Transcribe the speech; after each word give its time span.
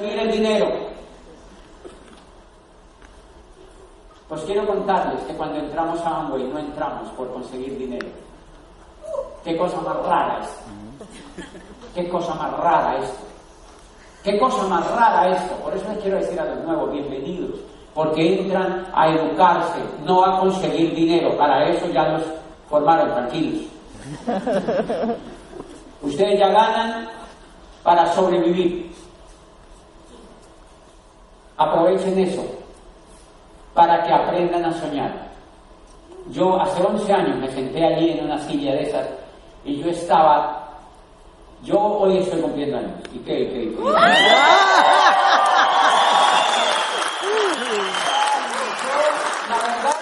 el 0.00 0.30
dinero. 0.32 0.66
Pues 4.28 4.42
quiero 4.42 4.66
contarles 4.66 5.22
que 5.22 5.34
cuando 5.34 5.58
entramos 5.58 6.00
a 6.00 6.16
Amway 6.18 6.44
no 6.44 6.58
entramos 6.58 7.08
por 7.10 7.32
conseguir 7.32 7.78
dinero. 7.78 8.08
Qué 9.44 9.56
cosa 9.56 9.80
más 9.80 9.96
rara 10.04 10.40
es. 10.42 10.50
Qué 11.94 12.08
cosa 12.08 12.34
más 12.34 12.52
rara 12.58 12.98
esto. 12.98 13.24
Qué 14.24 14.38
cosa 14.38 14.66
más 14.66 14.90
rara 14.90 15.28
esto. 15.30 15.54
Por 15.56 15.76
eso 15.76 15.88
les 15.88 15.98
quiero 15.98 16.16
decir 16.18 16.40
a 16.40 16.44
los 16.44 16.64
nuevos, 16.64 16.90
bienvenidos. 16.90 17.60
Porque 17.94 18.40
entran 18.40 18.86
a 18.92 19.08
educarse, 19.08 19.78
no 20.04 20.24
a 20.24 20.40
conseguir 20.40 20.94
dinero. 20.94 21.36
Para 21.38 21.68
eso 21.70 21.86
ya 21.86 22.08
los 22.08 22.22
formaron, 22.68 23.12
tranquilos. 23.14 23.62
Ustedes 26.02 26.38
ya 26.38 26.48
ganan 26.48 27.08
para 27.84 28.12
sobrevivir. 28.12 28.92
Aprovechen 31.56 32.18
eso 32.18 32.44
para 33.74 34.02
que 34.02 34.12
aprendan 34.12 34.64
a 34.64 34.72
soñar. 34.72 35.12
Yo 36.30 36.60
hace 36.60 36.82
11 36.82 37.12
años 37.12 37.38
me 37.38 37.50
senté 37.50 37.84
allí 37.84 38.10
en 38.10 38.24
una 38.24 38.38
silla 38.40 38.72
de 38.72 38.82
esas 38.82 39.06
y 39.64 39.82
yo 39.82 39.90
estaba, 39.90 40.68
yo 41.62 41.78
hoy 41.78 42.18
estoy 42.18 42.40
cumpliendo 42.40 42.78
años. 42.78 42.98
¿Y 43.12 43.18
qué? 43.18 43.48
qué, 43.48 43.74
qué? 43.74 43.76
La 49.48 49.56
verdad, 49.56 49.96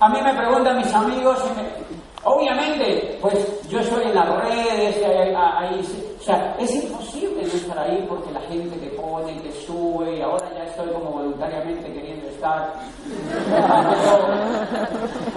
a 0.00 0.08
mí 0.08 0.22
me 0.22 0.34
preguntan 0.34 0.76
mis 0.76 0.94
amigos, 0.94 1.38
y 1.44 1.54
me, 1.56 1.91
obviamente, 2.24 3.18
pues 3.20 3.68
yo 3.68 3.80
estoy 3.80 4.04
en 4.04 4.14
las 4.14 4.28
redes, 4.44 4.96
ahí, 5.04 5.80
o 6.18 6.22
sea, 6.22 6.56
es 6.58 6.74
imposible 6.74 7.42
no 7.42 7.48
estar 7.48 7.78
ahí 7.78 8.04
porque 8.08 8.30
la 8.30 8.40
gente 8.42 8.76
te 8.76 8.88
pone, 8.96 9.32
te 9.40 9.52
sube, 9.52 10.18
y 10.18 10.22
ahora 10.22 10.48
ya 10.54 10.64
estoy 10.64 10.88
como 10.90 11.10
voluntariamente 11.10 11.92
queriendo 11.92 12.28
estar. 12.28 12.72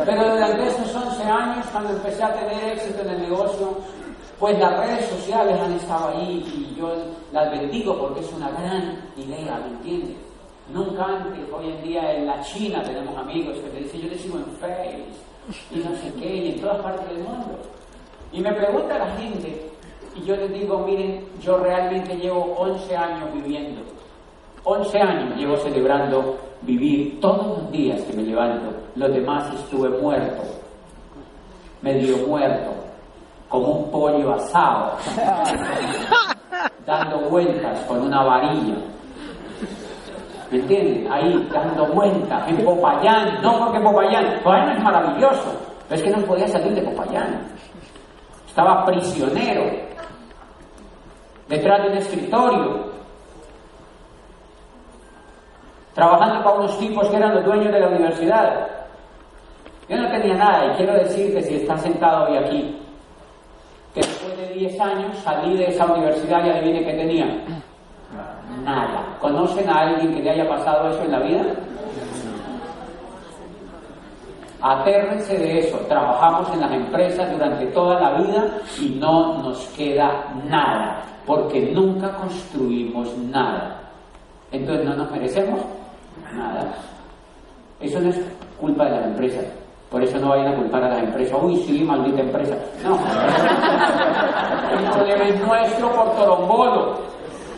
Pero, 0.05 0.31
durante 0.31 0.67
estos 0.67 0.95
11 0.95 1.23
años, 1.23 1.65
cuando 1.71 1.93
empecé 1.93 2.23
a 2.23 2.33
tener 2.33 2.73
éxito 2.73 3.01
en 3.01 3.09
el 3.09 3.21
negocio, 3.29 3.77
pues 4.39 4.59
las 4.59 4.77
redes 4.79 5.05
sociales 5.09 5.59
han 5.59 5.73
estado 5.73 6.09
ahí 6.09 6.43
y 6.45 6.75
yo 6.77 6.93
las 7.31 7.49
bendigo 7.51 7.97
porque 7.97 8.19
es 8.19 8.33
una 8.33 8.51
gran 8.51 9.01
idea, 9.15 9.57
¿me 9.57 9.67
entiendes? 9.77 10.17
Nunca 10.69 11.05
antes, 11.05 11.47
hoy 11.53 11.69
en 11.69 11.83
día 11.83 12.13
en 12.13 12.25
la 12.27 12.41
China 12.41 12.83
tenemos 12.83 13.15
amigos 13.17 13.57
que 13.59 13.69
te 13.69 13.79
dicen, 13.79 14.01
yo 14.01 14.09
te 14.09 14.15
en 14.15 14.45
Face 14.59 15.24
y 15.71 15.79
no 15.79 15.95
sé 15.95 16.13
qué, 16.19 16.35
y 16.35 16.51
en 16.53 16.61
todas 16.61 16.81
partes 16.81 17.07
del 17.09 17.19
mundo. 17.19 17.59
Y 18.31 18.41
me 18.41 18.51
pregunta 18.53 18.97
la 18.97 19.15
gente, 19.17 19.71
y 20.15 20.25
yo 20.25 20.35
les 20.35 20.51
digo, 20.53 20.79
miren, 20.79 21.25
yo 21.41 21.57
realmente 21.57 22.15
llevo 22.15 22.55
11 22.57 22.95
años 22.95 23.33
viviendo. 23.33 23.81
11 24.63 24.99
años 24.99 25.37
llevo 25.37 25.57
celebrando 25.57 26.37
vivir 26.61 27.19
todos 27.19 27.59
los 27.59 27.71
días 27.71 28.01
que 28.01 28.13
me 28.13 28.23
levanto. 28.23 28.73
Los 28.95 29.13
demás 29.13 29.53
estuve 29.53 29.89
muerto, 29.89 30.41
medio 31.81 32.17
muerto, 32.25 32.71
como 33.49 33.67
un 33.67 33.91
pollo 33.91 34.33
asado, 34.33 34.97
dando 36.85 37.29
vueltas 37.29 37.79
con 37.81 38.01
una 38.01 38.23
varilla. 38.23 38.94
¿Me 40.55 40.61
entienden? 40.61 41.11
Ahí, 41.11 41.49
dando 41.51 41.85
vueltas, 41.87 42.47
en 42.47 42.63
Popayán, 42.63 43.41
no 43.41 43.59
porque 43.59 43.77
Popayán, 43.81 44.39
Popayán 44.41 44.77
es 44.77 44.83
maravilloso, 44.83 45.53
pero 45.89 46.01
es 46.01 46.01
que 46.01 46.17
no 46.17 46.25
podía 46.25 46.47
salir 46.47 46.73
de 46.73 46.81
Popayán. 46.81 47.45
Estaba 48.47 48.85
prisionero, 48.85 49.65
detrás 51.49 51.83
de 51.83 51.89
un 51.89 51.97
escritorio, 51.97 52.85
trabajando 55.93 56.41
para 56.41 56.55
unos 56.55 56.79
tipos 56.79 57.09
que 57.09 57.17
eran 57.17 57.35
los 57.35 57.43
dueños 57.43 57.73
de 57.73 57.79
la 57.81 57.87
universidad. 57.89 58.67
Yo 59.89 59.97
no 59.97 60.09
tenía 60.09 60.35
nada 60.35 60.67
y 60.67 60.77
quiero 60.77 60.93
decir 60.93 61.33
que 61.33 61.43
si 61.43 61.55
está 61.55 61.77
sentado 61.79 62.29
hoy 62.29 62.37
aquí, 62.37 62.81
que 63.93 63.99
después 63.99 64.37
de 64.37 64.53
10 64.53 64.79
años 64.79 65.17
salí 65.17 65.57
de 65.57 65.65
esa 65.65 65.85
universidad 65.85 66.45
y 66.45 66.49
adivine 66.49 66.85
qué 66.85 66.93
tenía. 66.93 67.43
Nada. 68.65 69.15
¿Conocen 69.21 69.69
a 69.69 69.81
alguien 69.81 70.15
que 70.15 70.23
le 70.23 70.31
haya 70.31 70.49
pasado 70.49 70.89
eso 70.89 71.03
en 71.03 71.11
la 71.11 71.19
vida? 71.19 71.43
Atérrense 74.59 75.37
de 75.37 75.59
eso. 75.59 75.77
Trabajamos 75.87 76.51
en 76.51 76.61
las 76.61 76.71
empresas 76.71 77.31
durante 77.31 77.67
toda 77.67 77.99
la 78.01 78.17
vida 78.17 78.47
y 78.81 78.89
no 78.99 79.37
nos 79.43 79.67
queda 79.77 80.09
nada, 80.49 81.03
porque 81.27 81.71
nunca 81.71 82.11
construimos 82.15 83.15
nada. 83.29 83.81
Entonces 84.51 84.83
no 84.83 84.95
nos 84.95 85.11
merecemos 85.11 85.59
nada. 86.33 86.73
Eso 87.79 87.99
no 87.99 88.09
es 88.09 88.19
culpa 88.59 88.85
de 88.85 88.91
las 88.91 89.05
empresas. 89.05 89.45
Por 89.91 90.01
eso 90.01 90.17
no 90.17 90.29
vayan 90.29 90.53
a 90.53 90.55
culpar 90.55 90.83
a 90.85 90.89
las 90.89 91.03
empresas. 91.03 91.37
Uy, 91.39 91.57
sí, 91.57 91.83
maldita 91.83 92.21
empresa. 92.21 92.55
No. 92.83 92.97
El 94.79 94.89
problema 94.89 95.23
es 95.25 95.39
nuestro 95.45 95.91
por 95.91 96.15
torombolo. 96.15 97.14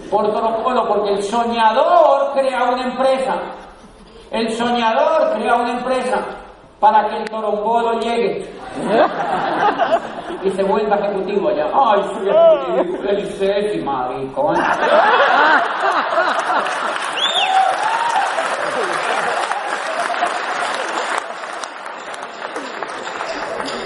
Por 0.10 0.32
torombolo, 0.32 0.88
porque 0.88 1.14
el 1.14 1.24
soñador 1.24 2.32
crea 2.34 2.64
una 2.64 2.84
empresa. 2.84 3.36
El 4.32 4.52
soñador 4.54 5.34
crea 5.34 5.56
una 5.56 5.72
empresa 5.72 6.20
para 6.80 7.08
que 7.10 7.18
el 7.18 7.30
torombolo 7.30 8.00
llegue 8.00 8.50
y 10.44 10.50
se 10.52 10.64
vuelva 10.64 10.96
ejecutivo 10.98 11.50
allá. 11.50 11.68
Ay, 11.74 12.04
soy 12.14 12.30
ejecutivo 12.30 13.04
del 13.04 13.20
ICESI, 13.20 13.80
maricón. 13.80 14.56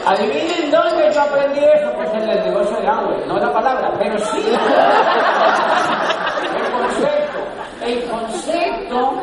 Adivinen 0.03 0.71
dónde 0.71 1.13
yo 1.13 1.21
aprendí 1.21 1.59
eso, 1.59 1.91
pues 1.95 2.09
en 2.13 2.29
el 2.29 2.43
negocio 2.43 2.75
de 2.77 2.87
agua, 2.87 3.13
no 3.27 3.37
la 3.37 3.53
palabra, 3.53 3.91
pero 3.99 4.17
sí. 4.17 4.51
El 7.81 8.03
concepto, 8.09 9.13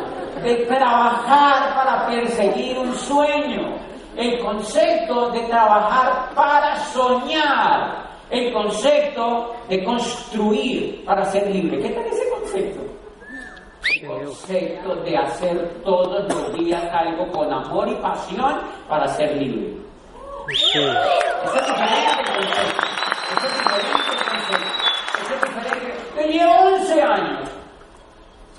de 0.43 0.55
trabajar 0.65 1.75
para 1.75 2.07
perseguir 2.07 2.77
un 2.77 2.93
sueño, 2.95 3.77
el 4.15 4.39
concepto 4.39 5.29
de 5.31 5.41
trabajar 5.41 6.33
para 6.33 6.77
soñar, 6.87 8.09
el 8.29 8.53
concepto 8.53 9.55
de 9.67 9.83
construir 9.83 11.03
para 11.05 11.25
ser 11.25 11.49
libre. 11.49 11.79
¿Qué 11.81 11.89
tal 11.89 12.05
ese 12.05 12.29
concepto? 12.29 12.81
El 13.95 14.07
concepto 14.07 14.95
de 15.03 15.17
hacer 15.17 15.81
todos 15.83 16.27
los 16.27 16.53
días 16.53 16.83
algo 16.93 17.31
con 17.31 17.51
amor 17.51 17.87
y 17.89 17.95
pasión 17.95 18.59
para 18.87 19.07
ser 19.07 19.35
libre. 19.35 19.73
Eso 20.49 21.55
es 21.55 21.67
diferente 21.67 22.21
el 22.21 22.27
concepto. 22.35 22.81
Eso 23.37 23.47
es 23.47 23.53
diferente 23.53 24.11
el 24.11 24.27
concepto. 24.29 24.79
Eso 25.21 25.33
es 25.33 25.41
diferente. 25.41 25.99
Yo 26.15 26.23
llevo 26.27 26.53
11 26.75 27.01
años, 27.01 27.38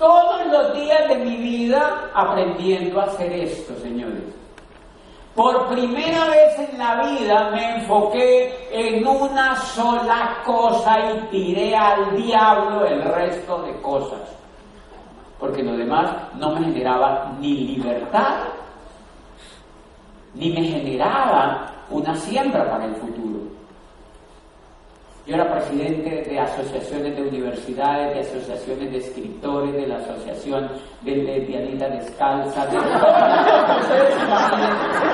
todos 0.01 0.47
los 0.47 0.73
días 0.73 1.07
de 1.07 1.15
mi 1.15 1.37
vida 1.37 2.09
aprendiendo 2.15 2.99
a 2.99 3.03
hacer 3.03 3.31
esto, 3.33 3.71
señores. 3.83 4.23
Por 5.35 5.67
primera 5.67 6.25
vez 6.25 6.57
en 6.57 6.77
la 6.79 7.03
vida 7.05 7.51
me 7.51 7.75
enfoqué 7.75 8.51
en 8.71 9.07
una 9.07 9.55
sola 9.55 10.39
cosa 10.43 10.97
y 10.99 11.19
tiré 11.27 11.75
al 11.75 12.17
diablo 12.17 12.83
el 12.83 13.03
resto 13.03 13.61
de 13.61 13.79
cosas. 13.79 14.21
Porque 15.39 15.61
lo 15.61 15.77
demás 15.77 16.11
no 16.33 16.55
me 16.55 16.65
generaba 16.65 17.31
ni 17.39 17.53
libertad, 17.75 18.39
ni 20.33 20.49
me 20.49 20.63
generaba 20.63 21.71
una 21.91 22.15
siembra 22.15 22.69
para 22.71 22.85
el 22.85 22.95
futuro. 22.95 23.50
Yo 25.31 25.37
era 25.37 25.49
presidente 25.49 26.29
de 26.29 26.39
asociaciones 26.41 27.15
de 27.15 27.21
universidades, 27.21 28.13
de 28.13 28.19
asociaciones 28.19 28.91
de 28.91 28.97
escritores, 28.97 29.71
de 29.71 29.87
la 29.87 29.95
asociación 29.95 30.69
de 31.03 31.15
lesbianitas 31.15 31.89
descalzas. 31.89 32.69
De... 32.69 32.77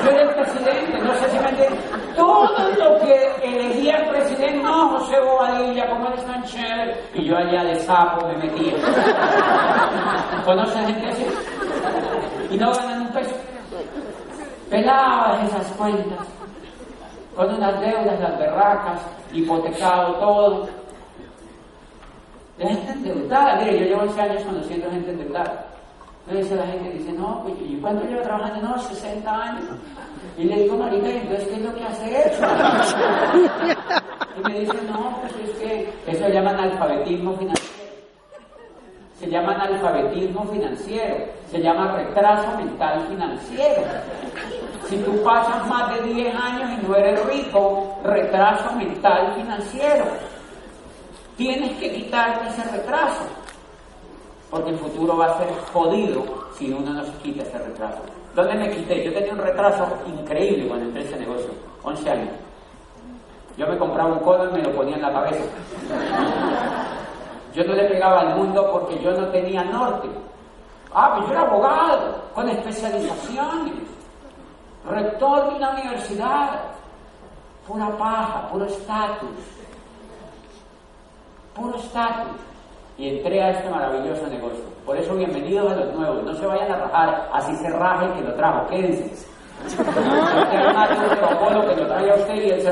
Yo 0.03 0.09
era 0.09 0.21
el 0.23 0.29
presidente, 0.29 0.97
no 1.03 1.13
sé 1.13 1.29
si 1.29 1.37
me 1.37 1.49
entienden. 1.49 1.79
Todo 2.15 2.67
lo 2.79 2.97
que 3.05 3.29
elegía 3.43 3.97
el 3.97 4.09
presidente, 4.09 4.63
no, 4.63 4.97
José 4.97 5.19
Bobadilla, 5.19 5.87
como 5.87 6.07
eres 6.07 6.25
tan 6.25 6.43
chévere. 6.45 6.97
Y 7.13 7.25
yo 7.25 7.37
allá 7.37 7.63
de 7.65 7.75
sapo 7.81 8.25
me 8.25 8.37
metía. 8.37 8.73
¿Conocen 10.45 10.87
gente 10.87 11.09
así? 11.09 11.25
Y 12.49 12.57
no 12.57 12.71
ganan 12.71 13.01
un 13.01 13.09
peso. 13.09 13.35
Pelaban 14.67 15.45
esas 15.45 15.67
cuentas 15.73 16.36
con 17.37 17.53
unas 17.53 17.79
deudas, 17.79 18.19
las 18.19 18.39
berracas, 18.39 18.99
hipotecado 19.31 20.15
todo. 20.15 20.69
La 22.57 22.69
gente 22.69 22.91
endeudada, 22.93 23.61
mire, 23.61 23.79
yo 23.79 23.85
llevo 23.85 24.01
11 24.01 24.21
años 24.21 24.43
conociendo 24.43 24.89
gente 24.89 25.11
endeudada. 25.11 25.67
Entonces 26.27 26.57
la 26.57 26.65
gente 26.65 26.89
dice, 26.89 27.13
no, 27.13 27.43
pues, 27.43 27.53
¿y 27.61 27.77
cuánto 27.79 28.05
lleva 28.05 28.23
trabajando? 28.23 28.67
No, 28.67 28.79
60 28.79 29.31
años. 29.31 29.65
Y 30.35 30.45
le 30.45 30.63
digo, 30.63 30.77
marica, 30.77 31.09
entonces, 31.09 31.47
¿qué 31.47 31.53
es 31.53 31.61
lo 31.61 31.75
que 31.75 31.83
has 31.83 32.01
hecho? 32.03 32.41
Y 34.37 34.49
me 34.49 34.59
dice, 34.59 34.73
no, 34.91 35.17
pues 35.21 35.33
es 35.49 35.57
que 35.57 35.93
eso 36.07 36.25
se 36.25 36.33
llama 36.33 36.49
analfabetismo 36.51 37.33
financiero. 37.37 37.73
se 39.19 39.27
llama 39.29 39.53
analfabetismo 39.53 40.43
financiero, 40.45 41.25
se 41.51 41.59
llama 41.59 41.95
retraso 41.97 42.57
mental 42.57 43.05
financiero. 43.07 43.83
Si 44.87 44.97
tú 44.99 45.21
pasas 45.21 45.67
más 45.67 45.93
de 45.93 46.13
10 46.13 46.33
años 46.33 46.79
y 46.79 46.87
no 46.87 46.95
eres 46.95 47.25
rico, 47.25 47.99
retraso 48.03 48.71
mental 48.73 49.33
financiero. 49.35 50.05
Tienes 51.35 51.77
que 51.77 51.91
quitarte 51.91 52.47
ese 52.47 52.63
retraso, 52.71 53.23
porque 54.49 54.69
el 54.69 54.77
futuro 54.77 55.17
va 55.17 55.25
a 55.25 55.37
ser 55.37 55.49
jodido 55.73 56.23
si 56.57 56.71
uno 56.71 56.93
no 56.93 57.03
se 57.03 57.11
quita 57.17 57.43
ese 57.43 57.57
retraso. 57.59 57.99
¿Dónde 58.33 58.55
me 58.55 58.69
quité? 58.69 59.03
Yo 59.03 59.13
tenía 59.13 59.33
un 59.33 59.39
retraso 59.39 59.85
increíble 60.07 60.67
cuando 60.67 60.85
entré 60.85 61.01
a 61.01 61.05
ese 61.05 61.19
negocio, 61.19 61.49
11 61.83 62.09
años. 62.09 62.29
Yo 63.57 63.67
me 63.67 63.77
compraba 63.77 64.13
un 64.13 64.19
codo 64.19 64.49
y 64.49 64.53
me 64.53 64.63
lo 64.63 64.71
ponía 64.71 64.95
en 64.95 65.01
la 65.01 65.11
cabeza. 65.11 65.43
Yo 67.53 67.63
no 67.65 67.73
le 67.73 67.83
pegaba 67.85 68.21
al 68.21 68.35
mundo 68.37 68.69
porque 68.71 68.99
yo 69.03 69.11
no 69.11 69.27
tenía 69.27 69.63
norte. 69.65 70.07
Ah, 70.93 71.13
pues 71.15 71.27
yo 71.27 71.33
era 71.33 71.41
abogado, 71.41 72.23
con 72.33 72.47
especializaciones, 72.47 73.86
rector 74.89 75.49
de 75.49 75.55
una 75.55 75.71
universidad, 75.71 76.49
pura 77.67 77.89
paja, 77.97 78.49
puro 78.49 78.65
estatus, 78.65 79.29
puro 81.55 81.77
estatus. 81.77 82.41
Y 82.97 83.17
entré 83.17 83.43
a 83.43 83.51
este 83.51 83.69
maravilloso 83.69 84.25
negocio. 84.27 84.63
Por 84.83 84.97
eso, 84.97 85.13
bienvenidos 85.15 85.71
a 85.71 85.75
los 85.75 85.93
nuevos. 85.93 86.23
No 86.23 86.33
se 86.33 86.45
vayan 86.45 86.71
a 86.71 86.77
rajar, 86.77 87.29
así 87.31 87.55
se 87.57 87.69
raja 87.69 88.05
el 88.05 88.13
que 88.13 88.21
lo 88.21 88.33
trajo. 88.33 88.67
Quédense. 88.67 89.26
Que 91.68 91.75
lo 91.75 91.94
a 91.94 92.15
usted 92.15 92.36
y 92.36 92.51
eso 92.51 92.71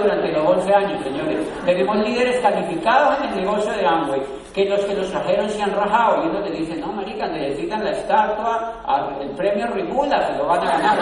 durante 0.00 0.32
los 0.32 0.46
11 0.46 0.74
años, 0.74 1.02
señores. 1.02 1.38
Tenemos 1.64 1.96
líderes 1.96 2.40
calificados 2.40 3.18
en 3.18 3.24
el 3.30 3.36
negocio 3.44 3.72
de 3.72 3.86
Amway, 3.86 4.22
que 4.54 4.64
los 4.66 4.80
que 4.84 4.94
los 4.94 5.10
trajeron 5.10 5.48
se 5.50 5.62
han 5.62 5.74
rajado 5.74 6.24
y 6.24 6.28
uno 6.28 6.40
le 6.40 6.50
dice, 6.50 6.76
no, 6.76 6.92
marica, 6.92 7.26
necesitan 7.26 7.84
la 7.84 7.90
estatua, 7.90 8.72
el 9.20 9.30
premio 9.30 9.66
Regula, 9.68 10.26
se 10.26 10.36
lo 10.38 10.46
van 10.46 10.66
a 10.66 10.70
ganar. 10.70 10.98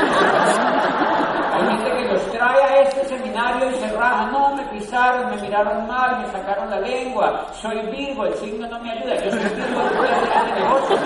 Hay 1.53 1.67
gente 1.77 1.91
que 1.91 2.05
los 2.13 2.23
trae 2.33 2.63
a 2.63 2.83
este 2.83 3.05
seminario 3.07 3.71
y 3.71 3.75
se 3.75 3.89
raja, 3.97 4.27
no, 4.31 4.55
me 4.55 4.63
pisaron, 4.65 5.31
me 5.31 5.43
miraron 5.43 5.87
mal, 5.87 6.21
me 6.21 6.27
sacaron 6.31 6.71
la 6.71 6.81
lengua, 6.81 7.47
soy 7.61 7.81
Virgo, 7.91 8.25
el 8.27 8.35
signo 8.35 8.67
no 8.67 8.79
me 8.81 8.93
ayuda, 8.93 9.15
yo 9.17 9.31
soy 9.31 9.41
Virgo, 9.41 9.83
no 9.83 10.03
hacer 10.03 10.29
este 10.37 10.61
negocio. 10.61 10.97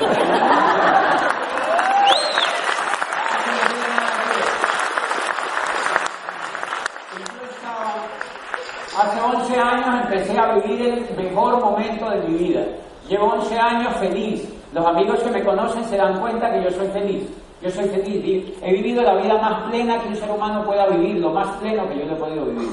Hace 8.96 9.20
11 9.20 9.58
años 9.58 10.02
empecé 10.02 10.38
vivir 10.60 10.86
el 10.86 11.16
mejor 11.16 11.60
momento 11.60 12.10
de 12.10 12.28
mi 12.28 12.38
vida. 12.38 12.64
Llevo 13.08 13.26
11 13.26 13.58
años 13.58 13.96
feliz. 13.96 14.48
Los 14.72 14.84
amigos 14.86 15.20
que 15.20 15.30
me 15.30 15.44
conocen 15.44 15.84
se 15.84 15.96
dan 15.96 16.18
cuenta 16.20 16.50
que 16.52 16.64
yo 16.64 16.70
soy 16.70 16.88
feliz. 16.88 17.28
Yo 17.62 17.70
soy 17.70 17.88
feliz. 17.88 18.52
He 18.62 18.72
vivido 18.72 19.02
la 19.02 19.14
vida 19.16 19.38
más 19.38 19.70
plena 19.70 19.98
que 20.00 20.08
un 20.08 20.16
ser 20.16 20.30
humano 20.30 20.64
pueda 20.64 20.86
vivir, 20.88 21.18
lo 21.18 21.30
más 21.30 21.48
pleno 21.58 21.88
que 21.88 21.98
yo 21.98 22.12
he 22.12 22.16
podido 22.16 22.46
vivir. 22.46 22.68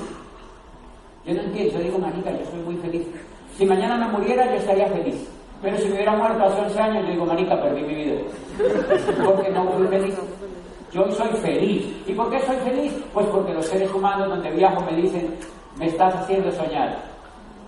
Yo 1.25 1.33
no 1.35 1.41
entiendo, 1.41 1.73
yo 1.73 1.79
digo, 1.79 1.99
marica, 1.99 2.31
yo 2.31 2.45
soy 2.49 2.59
muy 2.61 2.75
feliz. 2.77 3.05
Si 3.55 3.65
mañana 3.65 3.95
me 3.95 4.17
muriera, 4.17 4.45
yo 4.45 4.57
estaría 4.57 4.87
feliz. 4.87 5.27
Pero 5.61 5.77
si 5.77 5.87
me 5.89 5.95
hubiera 5.95 6.15
muerto 6.15 6.43
hace 6.43 6.61
11 6.61 6.79
años, 6.81 7.05
yo 7.05 7.11
digo, 7.11 7.25
marica, 7.25 7.61
perdí 7.61 7.81
mi 7.83 7.95
vida. 7.95 8.21
Porque 9.23 9.49
no 9.51 9.71
fui 9.71 9.87
feliz. 9.87 10.15
Yo 10.91 11.09
soy 11.11 11.29
feliz. 11.41 11.85
¿Y 12.07 12.13
por 12.13 12.29
qué 12.31 12.39
soy 12.41 12.57
feliz? 12.57 12.93
Pues 13.13 13.27
porque 13.27 13.53
los 13.53 13.65
seres 13.65 13.93
humanos 13.93 14.29
donde 14.29 14.49
viajo 14.51 14.81
me 14.81 14.97
dicen, 14.97 15.35
me 15.77 15.87
estás 15.87 16.15
haciendo 16.15 16.51
soñar. 16.51 17.10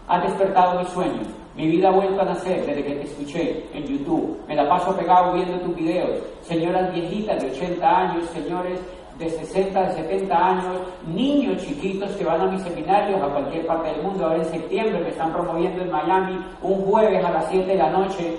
Ha 0.07 0.19
despertado 0.19 0.79
mi 0.79 0.85
sueño. 0.87 1.21
Mi 1.55 1.67
vida 1.67 1.89
ha 1.89 1.91
vuelto 1.91 2.21
a 2.21 2.25
nacer 2.25 2.65
desde 2.65 2.83
que 2.83 2.95
te 2.95 3.03
escuché 3.03 3.65
en 3.73 3.85
YouTube. 3.85 4.39
Me 4.47 4.55
la 4.55 4.67
paso 4.67 4.95
pegado 4.95 5.33
viendo 5.33 5.59
tus 5.59 5.75
videos. 5.75 6.19
Señoras 6.41 6.91
viejitas 6.93 7.41
de 7.41 7.51
80 7.51 7.97
años, 7.97 8.25
señores 8.31 8.79
de 9.17 9.29
60, 9.29 9.79
de 9.79 9.93
70 9.93 10.35
años, 10.35 10.81
niños 11.05 11.61
chiquitos 11.63 12.09
que 12.15 12.25
van 12.25 12.41
a 12.41 12.51
mis 12.51 12.63
seminarios 12.63 13.21
a 13.21 13.27
cualquier 13.27 13.65
parte 13.65 13.89
del 13.91 14.01
mundo. 14.01 14.25
Ahora 14.25 14.39
en 14.39 14.45
septiembre 14.45 14.99
me 14.99 15.09
están 15.09 15.31
promoviendo 15.31 15.83
en 15.83 15.91
Miami 15.91 16.45
un 16.61 16.81
jueves 16.85 17.23
a 17.23 17.31
las 17.31 17.47
7 17.49 17.65
de 17.65 17.77
la 17.77 17.89
noche 17.91 18.37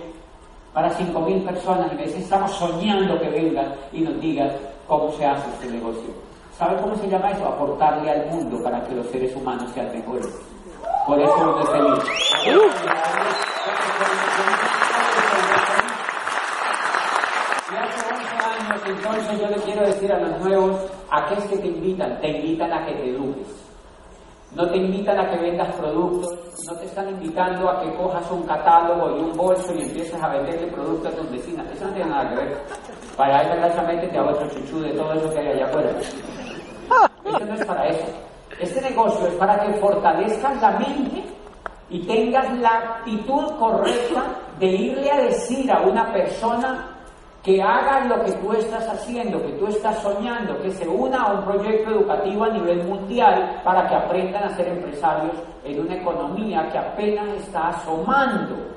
para 0.72 0.90
5.000 0.90 1.44
personas 1.44 1.92
y 1.92 2.02
dicen, 2.02 2.22
estamos 2.22 2.50
soñando 2.50 3.18
que 3.20 3.28
vengas 3.28 3.68
y 3.92 4.00
nos 4.00 4.20
digas 4.20 4.52
cómo 4.88 5.12
se 5.12 5.24
hace 5.24 5.48
este 5.50 5.70
negocio. 5.70 6.10
¿Sabe 6.58 6.80
cómo 6.80 6.96
se 6.96 7.08
llama 7.08 7.30
eso? 7.30 7.46
Aportarle 7.46 8.10
al 8.10 8.26
mundo 8.30 8.62
para 8.62 8.82
que 8.84 8.94
los 8.94 9.06
seres 9.06 9.34
humanos 9.36 9.70
sean 9.72 9.92
mejores. 9.92 10.28
Por 11.06 11.20
eso 11.20 11.64
feliz. 11.66 12.04
Y 17.70 17.76
hace 17.76 18.14
11 18.14 18.36
años, 18.36 18.82
entonces 18.86 19.40
yo 19.40 19.48
le 19.48 19.56
quiero 19.56 19.86
decir 19.86 20.12
a 20.12 20.18
los 20.18 20.40
nuevos, 20.40 20.80
¿a 21.10 21.26
qué 21.26 21.34
es 21.34 21.44
que 21.44 21.58
te 21.58 21.66
invitan? 21.66 22.20
Te 22.20 22.28
invitan 22.28 22.72
a 22.72 22.86
que 22.86 22.92
te 22.94 23.10
eduques. 23.10 23.64
No 24.54 24.66
te 24.70 24.76
invitan 24.78 25.18
a 25.18 25.28
que 25.30 25.36
vendas 25.38 25.74
productos, 25.74 26.30
no 26.68 26.76
te 26.78 26.86
están 26.86 27.08
invitando 27.08 27.68
a 27.68 27.82
que 27.82 27.92
cojas 27.96 28.30
un 28.30 28.44
catálogo 28.44 29.16
y 29.16 29.20
un 29.20 29.36
bolso 29.36 29.74
y 29.74 29.82
empieces 29.82 30.22
a 30.22 30.28
venderle 30.28 30.68
productos 30.68 31.12
a 31.12 31.16
tus 31.16 31.30
vecinas. 31.32 31.66
Eso 31.72 31.86
no 31.86 31.92
tiene 31.92 32.10
nada 32.10 32.30
que 32.30 32.36
ver. 32.36 32.56
Para 33.16 33.42
eso, 33.42 33.52
exactamente 33.54 34.08
te 34.08 34.18
hago 34.18 34.30
otro 34.30 34.48
chuchú 34.50 34.80
de 34.80 34.92
todo 34.92 35.12
eso 35.12 35.30
que 35.32 35.38
hay 35.40 35.48
allá 35.48 35.66
afuera. 35.66 35.90
Esto 37.24 37.44
no 37.44 37.54
es 37.54 37.64
para 37.66 37.88
eso. 37.88 38.33
Este 38.60 38.80
negocio 38.80 39.26
es 39.26 39.34
para 39.34 39.58
que 39.60 39.72
fortalezcas 39.74 40.60
la 40.60 40.70
mente 40.72 41.24
y 41.90 42.00
tengas 42.06 42.56
la 42.58 42.70
actitud 42.70 43.52
correcta 43.58 44.22
de 44.58 44.66
irle 44.66 45.10
a 45.10 45.22
decir 45.22 45.70
a 45.70 45.80
una 45.80 46.12
persona 46.12 46.90
que 47.42 47.60
haga 47.60 48.06
lo 48.06 48.24
que 48.24 48.32
tú 48.32 48.52
estás 48.52 48.88
haciendo, 48.88 49.42
que 49.42 49.52
tú 49.52 49.66
estás 49.66 49.98
soñando, 49.98 50.60
que 50.62 50.70
se 50.70 50.88
una 50.88 51.22
a 51.22 51.32
un 51.34 51.44
proyecto 51.44 51.90
educativo 51.90 52.44
a 52.44 52.48
nivel 52.48 52.84
mundial 52.84 53.60
para 53.62 53.86
que 53.86 53.94
aprendan 53.94 54.44
a 54.44 54.56
ser 54.56 54.68
empresarios 54.68 55.34
en 55.62 55.80
una 55.80 55.96
economía 55.96 56.68
que 56.72 56.78
apenas 56.78 57.28
está 57.36 57.68
asomando 57.68 58.73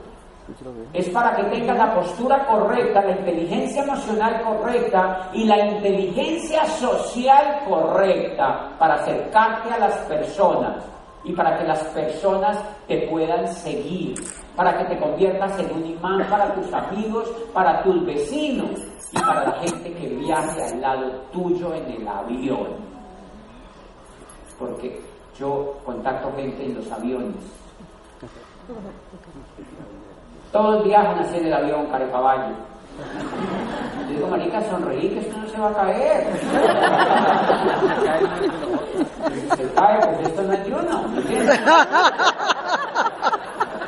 es 0.93 1.09
para 1.09 1.35
que 1.35 1.43
tengas 1.43 1.77
la 1.77 1.93
postura 1.93 2.45
correcta, 2.45 3.01
la 3.01 3.17
inteligencia 3.17 3.83
emocional 3.83 4.41
correcta 4.43 5.29
y 5.33 5.43
la 5.43 5.65
inteligencia 5.65 6.65
social 6.65 7.63
correcta 7.67 8.71
para 8.79 8.95
acercarte 8.95 9.71
a 9.71 9.79
las 9.79 9.97
personas 10.05 10.83
y 11.23 11.33
para 11.33 11.57
que 11.57 11.65
las 11.65 11.83
personas 11.85 12.57
te 12.87 13.07
puedan 13.09 13.47
seguir, 13.47 14.15
para 14.55 14.77
que 14.77 14.85
te 14.85 14.99
conviertas 14.99 15.59
en 15.59 15.71
un 15.71 15.85
imán 15.85 16.25
para 16.29 16.53
tus 16.53 16.71
amigos, 16.73 17.29
para 17.53 17.83
tus 17.83 18.05
vecinos 18.05 18.79
y 19.11 19.19
para 19.19 19.43
la 19.43 19.51
gente 19.59 19.93
que 19.93 20.07
viaje 20.07 20.63
al 20.63 20.81
lado 20.81 21.11
tuyo 21.33 21.73
en 21.73 21.91
el 21.91 22.07
avión. 22.07 22.67
Porque 24.57 25.01
yo 25.37 25.77
contacto 25.85 26.31
gente 26.35 26.65
en 26.65 26.75
los 26.75 26.91
aviones 26.91 27.35
todos 30.51 30.83
viajan 30.83 31.19
así 31.19 31.37
en 31.37 31.47
el 31.47 31.53
avión, 31.53 31.87
caballo. 32.11 32.55
Yo 34.07 34.13
digo, 34.13 34.27
marica, 34.27 34.61
sonreí 34.69 35.09
que 35.09 35.19
esto 35.19 35.37
no 35.37 35.47
se 35.47 35.59
va 35.59 35.69
a 35.69 35.73
caer. 35.73 36.27
se 39.55 39.71
cae, 39.73 39.99
pues 39.99 40.27
esto 40.27 40.41
no 40.43 40.53
es 40.53 40.65
de 40.65 40.73
uno. 40.73 41.03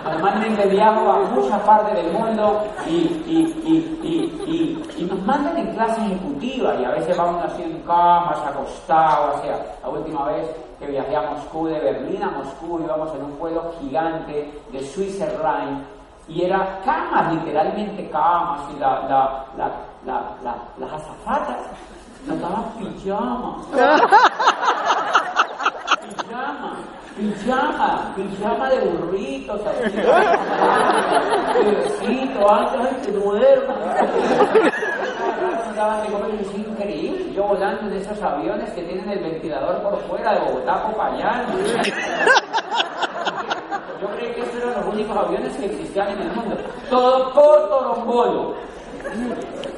Normalmente 0.04 0.68
viajo 0.68 1.12
a 1.12 1.20
muchas 1.20 1.62
partes 1.62 1.96
del 1.96 2.12
mundo 2.12 2.63
y, 2.88 2.92
y, 3.25 4.84
y, 4.98 5.04
nos 5.06 5.25
mandan 5.25 5.58
en 5.58 5.74
clase 5.74 6.01
ejecutiva 6.01 6.75
y 6.75 6.86
a 6.86 6.92
veces 6.92 7.18
vamos 7.18 7.44
así 7.46 7.63
en 7.63 7.82
camas, 7.84 8.38
acostados. 8.46 9.39
O 9.39 9.42
sea, 9.44 9.66
la 9.82 9.89
última 9.89 10.25
vez 10.25 10.46
que 10.78 10.88
viajé 10.88 11.16
a 11.16 11.22
Moscú, 11.22 11.68
de 11.68 11.80
Berlín 11.80 12.22
a 12.22 12.32
Moscú, 12.32 12.82
íbamos 12.84 13.16
en 13.16 13.24
un 13.24 13.39
vuelo 13.39 13.72
gigante 13.80 14.51
de 14.72 14.84
Swiss 14.84 15.22
Airlines 15.22 15.84
y 16.29 16.43
era 16.43 16.79
camas, 16.86 17.33
literalmente 17.33 18.09
camas, 18.09 18.62
y 18.75 18.79
la, 18.79 19.01
la, 19.09 19.45
la, 19.57 20.21
la, 20.43 20.55
las 20.77 20.93
azafatas 20.93 21.57
nos 22.27 22.39
daban 22.39 22.63
pijama. 22.77 23.57
pijama, 26.01 26.77
pijama, 27.17 28.13
pijama 28.15 28.69
de 28.69 28.79
burritos, 28.79 29.62
así. 29.65 29.98
Bebecito, 31.53 32.51
antes 32.51 32.83
de 32.83 32.89
que 33.01 33.12
duerma. 33.12 33.75
Es 36.39 36.53
increíble, 36.53 37.33
yo 37.33 37.43
volando 37.43 37.88
en 37.89 37.93
esos 37.93 38.21
aviones 38.21 38.69
que 38.71 38.83
tienen 38.83 39.09
el 39.09 39.19
ventilador 39.19 39.81
por 39.81 39.98
fuera 40.03 40.33
de 40.33 40.39
Bogotá 40.41 40.83
Popayán. 40.83 41.45
Yo 44.01 44.07
creí 44.15 44.33
que 44.33 44.41
estos 44.41 44.62
eran 44.62 44.74
los 44.75 44.78
únicos 44.93 45.15
aviones 45.15 45.55
que 45.58 45.65
existían 45.65 46.10
en 46.10 46.22
el 46.22 46.36
mundo. 46.36 46.58
Todo 46.89 47.34
por 47.34 47.69
Torombolo. 47.69 48.55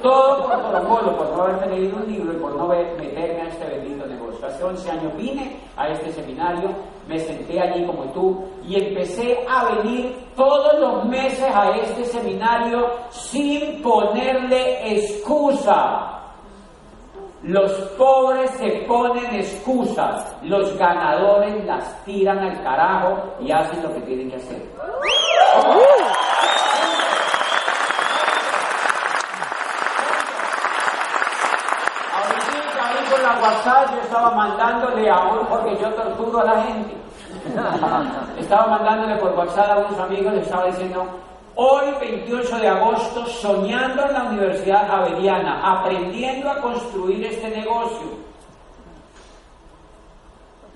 Todo 0.02 0.44
por 0.44 0.62
Torombolo, 0.62 1.18
por 1.18 1.30
no 1.30 1.44
haberme 1.44 1.78
leído 1.78 1.98
un 1.98 2.12
libro 2.12 2.34
y 2.34 2.38
por 2.38 2.56
no 2.56 2.68
meterme 2.68 3.42
a 3.42 3.48
este 3.48 3.66
bendito 3.66 4.06
negocio. 4.06 4.48
Hace 4.48 4.64
11 4.64 4.92
años 4.92 5.18
vine 5.18 5.60
a 5.78 5.90
este 5.90 6.12
seminario, 6.12 6.70
me 7.08 7.20
senté 7.20 7.60
allí 7.60 7.86
como 7.86 8.06
tú 8.06 8.44
y 8.68 8.76
empecé 8.76 9.46
a 9.48 9.76
venir 9.76 10.16
todos 10.36 10.80
los 10.80 11.06
meses 11.06 11.46
a 11.54 11.70
este 11.72 12.06
seminario 12.06 12.88
sin 13.12 13.82
ponerle 13.82 14.96
excusa. 14.96 16.21
Los 17.44 17.72
pobres 17.98 18.52
se 18.52 18.70
ponen 18.88 19.34
excusas, 19.34 20.32
los 20.44 20.78
ganadores 20.78 21.66
las 21.66 22.06
tiran 22.06 22.38
al 22.38 22.62
carajo 22.62 23.18
y 23.40 23.52
hacen 23.52 23.82
lo 23.82 23.92
que 23.96 24.02
tienen 24.02 24.30
que 24.30 24.36
hacer. 24.36 24.62
Ahorita 32.14 32.90
ahí 32.90 33.10
con 33.10 33.24
la 33.24 33.42
WhatsApp 33.42 33.92
yo 33.96 34.02
estaba 34.02 34.32
mandándole 34.36 35.10
a 35.10 35.30
porque 35.50 35.78
yo 35.82 35.90
torturo 35.94 36.42
a 36.42 36.46
la 36.46 36.64
gente. 36.64 36.96
Estaba 38.40 38.68
mandándole 38.68 39.16
por 39.16 39.32
WhatsApp 39.32 39.72
a 39.72 39.78
unos 39.78 40.00
amigos, 40.00 40.34
le 40.34 40.42
estaba 40.42 40.66
diciendo, 40.66 41.08
hoy 41.56 41.86
28 42.00 42.60
de 42.60 42.68
agosto, 42.68 43.26
soñando 43.26 44.06
en 44.06 44.14
la 44.14 44.24
Universidad 44.24 44.88
Javeriana, 44.88 45.80
aprendiendo 45.80 46.50
a 46.50 46.62
construir 46.62 47.26
este 47.26 47.50
negocio. 47.50 48.22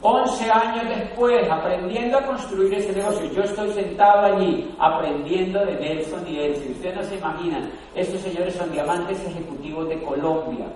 11 0.01 0.51
años 0.51 0.87
después, 0.87 1.49
aprendiendo 1.49 2.19
a 2.19 2.21
construir 2.21 2.71
ese 2.75 2.93
negocio, 2.93 3.25
yo 3.31 3.41
estoy 3.41 3.71
sentado 3.71 4.35
allí 4.35 4.71
aprendiendo 4.77 5.65
de 5.65 5.73
Nelson 5.77 6.27
y 6.27 6.37
Elsie. 6.37 6.71
Ustedes 6.73 6.95
no 6.95 7.03
se 7.03 7.15
imaginan, 7.15 7.71
estos 7.95 8.21
señores 8.21 8.53
son 8.53 8.71
diamantes 8.71 9.19
ejecutivos 9.25 9.89
de 9.89 9.99
Colombia, 10.03 10.67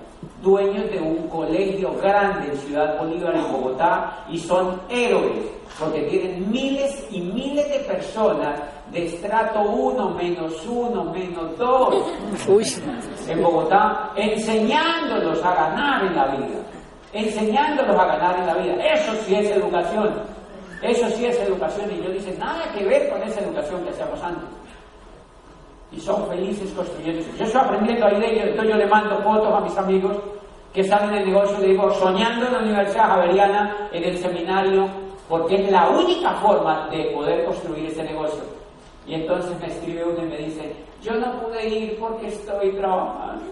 dueños 0.41 0.89
de 0.89 1.00
un 1.00 1.27
colegio 1.27 1.94
grande 2.01 2.50
en 2.50 2.58
Ciudad 2.58 2.98
Bolívar, 2.98 3.36
en 3.36 3.51
Bogotá, 3.51 4.25
y 4.29 4.39
son 4.39 4.82
héroes, 4.89 5.46
porque 5.79 6.01
tienen 6.03 6.50
miles 6.50 7.08
y 7.12 7.22
miles 7.22 7.70
de 7.70 7.79
personas 7.82 8.60
de 8.91 9.05
estrato 9.05 9.62
1, 9.62 10.10
menos 10.12 10.65
1, 10.65 11.03
menos 11.05 11.58
2 11.58 11.96
en 13.27 13.43
Bogotá, 13.43 14.12
enseñándolos 14.15 15.43
a 15.43 15.53
ganar 15.53 16.05
en 16.05 16.15
la 16.15 16.25
vida 16.27 16.60
enseñándolos 17.13 17.98
a 17.98 18.05
ganar 18.05 18.39
en 18.39 18.48
la 18.48 18.53
vida. 18.55 18.75
Eso 18.93 19.13
sí 19.25 19.36
es 19.36 19.50
educación. 19.51 20.13
Eso 20.81 21.10
sí 21.10 21.25
es 21.25 21.39
educación. 21.39 21.89
Y 21.91 22.03
yo 22.03 22.12
dice, 22.12 22.36
nada 22.38 22.72
que 22.74 22.86
ver 22.86 23.10
con 23.10 23.22
esa 23.24 23.41
educación 23.41 23.84
que 23.84 23.89
hacíamos 23.89 24.22
antes. 24.22 24.50
Y 25.91 26.00
son 26.00 26.27
felices 26.27 26.72
construyendo. 26.75 27.25
Yo 27.38 27.46
estoy 27.46 27.62
aprendiendo 27.62 28.05
ahí 28.05 28.19
de 28.19 28.31
ellos, 28.31 28.46
entonces 28.50 28.74
yo 28.74 28.77
le 28.77 28.88
mando 28.88 29.17
fotos 29.17 29.53
a 29.53 29.60
mis 29.62 29.75
amigos 29.77 30.17
que 30.72 30.81
están 30.81 31.10
en 31.10 31.15
el 31.15 31.25
negocio, 31.25 31.58
le 31.58 31.69
digo, 31.69 31.89
soñando 31.93 32.46
en 32.46 32.53
la 32.53 32.60
Universidad 32.60 33.08
Javeriana, 33.08 33.89
en 33.91 34.03
el 34.03 34.17
seminario, 34.19 34.88
porque 35.27 35.55
es 35.55 35.72
la 35.72 35.89
única 35.89 36.31
forma 36.36 36.88
de 36.91 37.05
poder 37.05 37.43
construir 37.46 37.88
ese 37.88 38.03
negocio. 38.03 38.59
Y 39.10 39.16
entonces 39.16 39.60
me 39.60 39.66
escribe 39.66 40.04
uno 40.06 40.24
y 40.24 40.30
me 40.30 40.38
dice, 40.38 40.72
yo 41.01 41.16
no 41.16 41.32
pude 41.42 41.68
ir 41.68 41.98
porque 42.00 42.28
estoy 42.28 42.70
trabajando. 42.74 43.44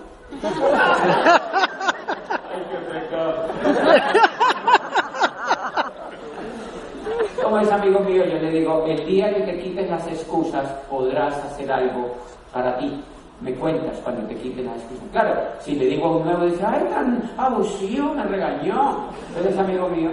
Como 7.43 7.57
es 7.57 7.71
amigo 7.71 7.99
mío, 8.01 8.23
yo 8.23 8.37
le 8.37 8.51
digo, 8.51 8.85
el 8.85 9.03
día 9.07 9.33
que 9.33 9.41
te 9.41 9.59
quites 9.59 9.89
las 9.89 10.05
excusas 10.05 10.63
podrás 10.91 11.35
hacer 11.45 11.71
algo 11.71 12.15
para 12.53 12.77
ti. 12.77 13.03
Me 13.41 13.55
cuentas 13.55 13.97
cuando 14.03 14.27
te 14.27 14.35
quites 14.35 14.63
las 14.63 14.75
excusas. 14.75 15.05
Claro, 15.11 15.41
si 15.61 15.73
le 15.73 15.85
digo 15.85 16.05
a 16.05 16.17
un 16.17 16.25
nuevo, 16.25 16.45
dice, 16.45 16.63
ay, 16.67 16.85
tan 16.91 17.31
abusivo, 17.35 18.13
me 18.13 18.23
regañó. 18.25 19.09
Él 19.39 19.47
es 19.47 19.57
amigo 19.57 19.89
mío. 19.89 20.11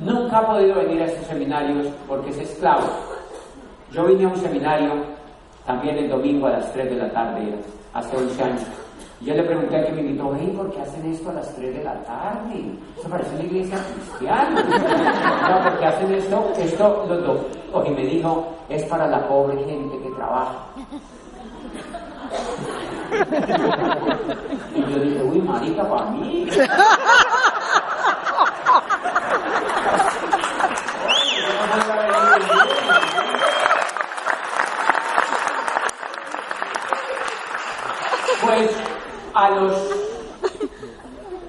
Nunca 0.00 0.38
ha 0.38 0.46
podido 0.46 0.76
venir 0.76 1.02
a 1.02 1.06
estos 1.06 1.26
seminarios 1.26 1.88
porque 2.08 2.30
es 2.30 2.38
esclavo. 2.38 3.09
Yo 3.92 4.06
vine 4.06 4.24
a 4.24 4.28
un 4.28 4.36
seminario 4.36 4.92
también 5.66 5.98
el 5.98 6.08
domingo 6.08 6.46
a 6.46 6.50
las 6.50 6.72
3 6.72 6.90
de 6.90 6.96
la 6.96 7.10
tarde, 7.10 7.54
hace 7.92 8.16
11 8.16 8.42
años. 8.42 8.62
Yo 9.20 9.34
le 9.34 9.42
pregunté 9.42 9.76
a 9.76 9.82
quien 9.82 9.96
me 9.96 10.00
invitó, 10.02 10.34
hey, 10.38 10.54
¿por 10.56 10.70
qué 10.72 10.80
hacen 10.80 11.12
esto 11.12 11.28
a 11.30 11.34
las 11.34 11.54
3 11.56 11.76
de 11.76 11.84
la 11.84 11.94
tarde? 12.04 12.72
Eso 12.98 13.08
parece 13.08 13.34
una 13.34 13.44
iglesia 13.44 13.78
cristiana. 13.94 14.64
No, 15.50 15.68
porque 15.68 15.84
hacen 15.84 16.14
esto, 16.14 16.52
esto, 16.56 17.06
los 17.08 17.26
dos. 17.26 17.40
Y 17.86 17.90
me 17.90 18.06
dijo, 18.06 18.46
es 18.68 18.84
para 18.84 19.08
la 19.08 19.26
pobre 19.28 19.56
gente 19.64 19.98
que 19.98 20.10
trabaja. 20.10 20.54
Y 24.72 24.80
yo 24.80 24.98
dije, 25.00 25.22
uy, 25.24 25.40
marica, 25.42 25.88
para 25.88 26.10
mí. 26.12 26.48
Pues 38.42 38.82
a 39.34 39.50
los... 39.50 39.72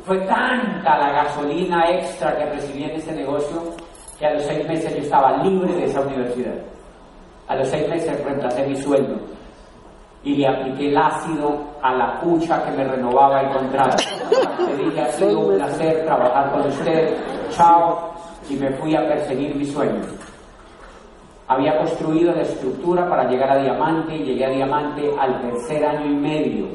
Fue 0.06 0.18
tanta 0.22 0.98
la 0.98 1.12
gasolina 1.12 1.90
extra 1.92 2.36
que 2.36 2.46
recibí 2.46 2.84
en 2.84 2.92
ese 2.92 3.14
negocio 3.14 3.62
que 4.18 4.26
a 4.26 4.34
los 4.34 4.44
seis 4.44 4.68
meses 4.68 4.96
yo 4.96 5.02
estaba 5.04 5.38
libre 5.38 5.74
de 5.74 5.86
esa 5.86 6.02
universidad. 6.02 6.56
A 7.48 7.56
los 7.56 7.68
seis 7.68 7.88
meses 7.88 8.24
reemplacé 8.24 8.66
mi 8.68 8.76
sueldo 8.76 9.16
y 10.24 10.36
le 10.36 10.48
apliqué 10.48 10.90
el 10.90 10.98
ácido 10.98 11.60
a 11.82 11.94
la 11.94 12.20
cucha 12.20 12.64
que 12.64 12.72
me 12.72 12.84
renovaba 12.84 13.42
el 13.42 13.50
contrato. 13.52 13.98
Le 14.60 14.86
dije, 14.86 15.02
ha 15.02 15.12
sido 15.14 15.40
un 15.40 15.56
placer 15.56 16.06
trabajar 16.06 16.52
con 16.52 16.68
usted, 16.68 17.18
chao, 17.50 18.14
y 18.50 18.56
me 18.56 18.72
fui 18.74 18.96
a 18.96 19.08
perseguir 19.08 19.56
mi 19.56 19.66
sueño. 19.66 20.02
Había 21.52 21.78
construido 21.80 22.32
la 22.34 22.44
estructura 22.44 23.10
para 23.10 23.30
llegar 23.30 23.52
a 23.52 23.58
diamante 23.58 24.16
y 24.16 24.24
llegué 24.24 24.46
a 24.46 24.50
diamante 24.52 25.12
al 25.20 25.42
tercer 25.42 25.86
año 25.86 26.06
y 26.06 26.16
medio 26.16 26.68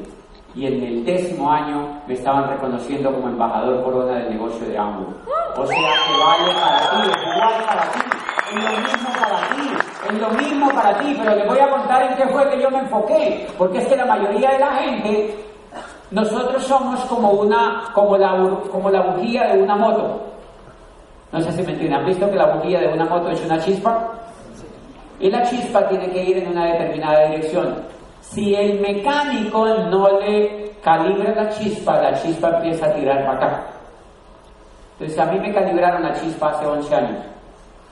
y 0.53 0.67
en 0.67 0.83
el 0.83 1.03
décimo 1.03 1.51
año 1.51 1.99
me 2.07 2.13
estaban 2.13 2.47
reconociendo 2.47 3.11
como 3.11 3.27
embajador 3.27 3.83
corona 3.83 4.19
del 4.19 4.29
negocio 4.29 4.67
de 4.67 4.77
Amway. 4.77 5.07
O 5.57 5.65
sea 5.65 5.77
que 5.77 6.23
vale 6.23 6.53
para 6.61 6.79
ti, 6.91 7.09
es 7.09 7.35
igual 7.35 7.65
para 7.65 7.91
ti, 7.91 7.99
es 8.53 8.63
lo 8.63 8.69
mismo 8.69 9.09
para 9.19 9.49
ti, 9.49 9.71
es 10.09 10.21
lo 10.21 10.29
mismo 10.29 10.69
para 10.69 10.97
ti, 10.99 11.15
pero 11.17 11.35
les 11.35 11.47
voy 11.47 11.59
a 11.59 11.69
contar 11.71 12.03
en 12.03 12.15
qué 12.15 12.27
fue 12.27 12.49
que 12.51 12.61
yo 12.61 12.69
me 12.69 12.79
enfoqué, 12.79 13.47
porque 13.57 13.79
es 13.79 13.87
que 13.87 13.95
la 13.95 14.05
mayoría 14.05 14.51
de 14.51 14.59
la 14.59 14.75
gente, 14.75 15.45
nosotros 16.11 16.63
somos 16.63 16.99
como 17.05 17.31
una, 17.31 17.85
como 17.95 18.15
la, 18.15 18.37
como 18.71 18.91
la 18.91 19.01
bujía 19.01 19.47
de 19.53 19.63
una 19.63 19.75
moto. 19.75 20.21
No 21.31 21.41
sé 21.41 21.51
si 21.51 21.63
me 21.63 21.71
entienden, 21.71 21.99
¿han 21.99 22.05
visto 22.05 22.29
que 22.29 22.35
la 22.35 22.53
bujía 22.53 22.79
de 22.79 22.93
una 22.93 23.05
moto 23.05 23.31
es 23.31 23.43
una 23.43 23.59
chispa? 23.59 24.07
Y 25.19 25.29
la 25.29 25.43
chispa 25.43 25.87
tiene 25.87 26.09
que 26.11 26.23
ir 26.23 26.37
en 26.37 26.49
una 26.49 26.65
determinada 26.65 27.27
dirección. 27.27 27.75
Si 28.21 28.53
el 28.53 28.79
mecánico 28.79 29.65
no 29.65 30.19
le 30.19 30.71
calibra 30.83 31.33
la 31.33 31.49
chispa, 31.49 32.01
la 32.01 32.21
chispa 32.21 32.57
empieza 32.57 32.85
a 32.85 32.93
tirar 32.93 33.25
para 33.25 33.37
acá. 33.37 33.63
Entonces 34.93 35.19
a 35.19 35.25
mí 35.25 35.39
me 35.39 35.53
calibraron 35.53 36.03
la 36.03 36.13
chispa 36.13 36.49
hace 36.49 36.65
11 36.65 36.95
años. 36.95 37.19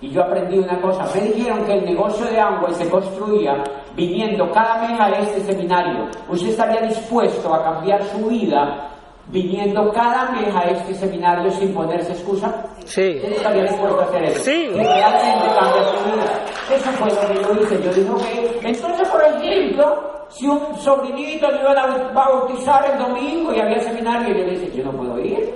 Y 0.01 0.09
yo 0.09 0.23
aprendí 0.23 0.57
una 0.57 0.79
cosa, 0.81 1.07
me 1.15 1.21
dijeron 1.21 1.65
que 1.65 1.73
el 1.73 1.85
negocio 1.85 2.25
de 2.25 2.39
Amway 2.39 2.73
se 2.73 2.89
construía 2.89 3.63
viniendo 3.95 4.51
cada 4.51 4.87
mes 4.87 4.99
a 4.99 5.09
este 5.09 5.41
seminario. 5.41 6.07
¿Usted 6.27 6.49
estaría 6.49 6.81
dispuesto 6.81 7.53
a 7.53 7.63
cambiar 7.63 8.03
su 8.03 8.25
vida 8.27 8.89
viniendo 9.27 9.91
cada 9.91 10.31
mes 10.31 10.53
a 10.55 10.63
este 10.63 10.95
seminario 10.95 11.51
sin 11.51 11.73
ponerse 11.73 12.11
excusa? 12.11 12.53
Sí. 12.85 13.15
¿Usted 13.15 13.31
estaría 13.33 13.63
dispuesto 13.63 13.99
a 13.99 14.03
hacer 14.05 14.23
eso? 14.23 14.43
Sí. 14.43 14.67
Realmente 14.73 15.47
cambia 15.59 15.83
su 15.83 16.11
vida. 16.11 16.45
Eso 16.71 16.91
fue 16.91 17.09
lo 17.09 17.27
que 17.27 17.41
yo 17.41 17.63
hice. 17.63 17.83
Yo 17.83 17.93
dije, 17.93 18.11
ok, 18.11 18.65
entonces 18.65 19.07
por 19.09 19.23
ejemplo, 19.23 20.25
si 20.29 20.47
un 20.47 20.75
sobrinito 20.77 21.49
le 21.51 21.61
iban 21.61 21.77
a 21.77 22.11
bautizar 22.13 22.91
el 22.91 22.99
domingo 22.99 23.53
y 23.53 23.59
había 23.59 23.79
seminario, 23.81 24.35
y 24.35 24.39
yo 24.39 24.45
le 24.45 24.59
dije, 24.59 24.77
yo 24.77 24.83
no 24.83 24.91
puedo 24.91 25.19
ir. 25.19 25.53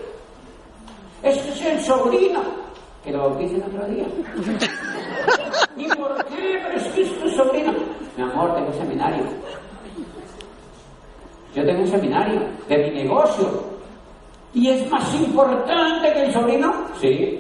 Ese 1.24 1.50
es 1.50 1.66
el 1.66 1.80
sobrino. 1.82 2.42
Que 3.04 3.12
lo 3.12 3.20
bauticen 3.20 3.64
otro 3.64 3.86
día. 3.88 4.06
¿Y 5.78 5.88
por 5.88 6.26
qué? 6.26 6.60
Pero 6.64 6.78
es 6.78 6.84
que 6.90 7.02
es 7.02 7.20
tu 7.20 7.30
sobrino. 7.30 7.74
Mi 8.18 8.24
amor, 8.24 8.56
tengo 8.56 8.74
seminario. 8.74 9.24
Yo 11.60 11.66
tengo 11.66 11.82
un 11.82 11.88
seminario 11.88 12.40
de 12.70 12.78
mi 12.78 13.04
negocio. 13.04 13.48
¿Y 14.54 14.70
es 14.70 14.90
más 14.90 15.14
importante 15.14 16.14
que 16.14 16.26
el 16.26 16.32
sobrino? 16.32 16.74
Sí. 17.02 17.40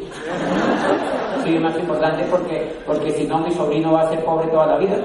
Sí, 1.44 1.56
es 1.56 1.62
más 1.62 1.78
importante 1.80 2.24
porque, 2.30 2.70
porque 2.86 3.12
si 3.12 3.24
no 3.26 3.38
mi 3.40 3.52
sobrino 3.52 3.94
va 3.94 4.02
a 4.02 4.10
ser 4.10 4.24
pobre 4.26 4.48
toda 4.48 4.68
la 4.68 4.78
vida. 4.78 4.98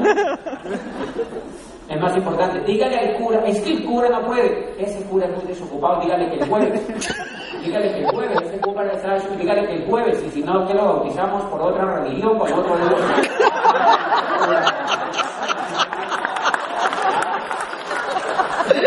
Es 1.89 2.01
más 2.01 2.17
importante, 2.17 2.61
dígale 2.61 2.99
al 2.99 3.15
cura, 3.15 3.41
es 3.47 3.61
que 3.61 3.73
el 3.73 3.85
cura 3.85 4.09
no 4.09 4.23
puede, 4.23 4.75
ese 4.79 5.05
cura 5.05 5.27
es 5.27 5.37
muy 5.37 5.45
desocupado, 5.45 6.01
dígale 6.01 6.29
que 6.31 6.37
el 6.37 6.49
jueves, 6.49 6.83
dígale 7.63 7.93
que 7.93 7.99
el 8.01 8.07
jueves, 8.11 8.43
ese 8.43 8.59
cura 8.61 8.91
está 8.91 9.19
dígale 9.37 9.67
que 9.67 9.75
el 9.75 9.87
jueves, 9.87 10.25
y 10.27 10.31
si 10.31 10.43
no, 10.43 10.67
que 10.67 10.75
lo 10.75 10.85
bautizamos 10.87 11.45
por 11.45 11.61
otra 11.61 12.01
religión, 12.01 12.39
por 12.39 12.51
otro 12.51 12.77
Dios. 12.79 13.01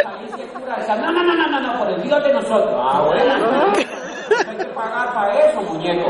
Ahí 0.05 0.25
ese 0.33 0.47
cura 0.47 0.75
decía, 0.77 0.95
no, 0.95 1.11
no, 1.11 1.23
no, 1.23 1.35
no, 1.35 1.47
no, 1.47 1.59
no, 1.61 1.79
por 1.79 1.89
el 1.91 2.01
Dios 2.01 2.23
de 2.23 2.33
nosotros. 2.33 2.75
Ah, 2.75 3.03
bueno, 3.05 3.33
hay 4.49 4.57
que 4.57 4.65
pagar 4.65 5.06
eso, 5.25 5.61
muñeco. 5.61 6.09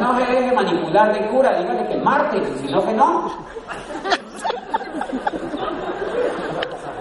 No 0.00 0.18
se 0.18 0.52
particular 0.54 1.12
de 1.12 1.26
cura, 1.28 1.54
dígale 1.54 1.88
que 1.88 1.96
martes, 1.98 2.60
si 2.60 2.72
no, 2.72 2.84
que 2.84 2.92
no. 2.92 3.30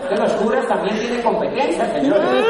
Que 0.09 0.15
los 0.15 0.33
curas 0.33 0.67
también 0.67 0.99
tienen 0.99 1.21
competencia, 1.21 1.85
señores. 1.93 2.45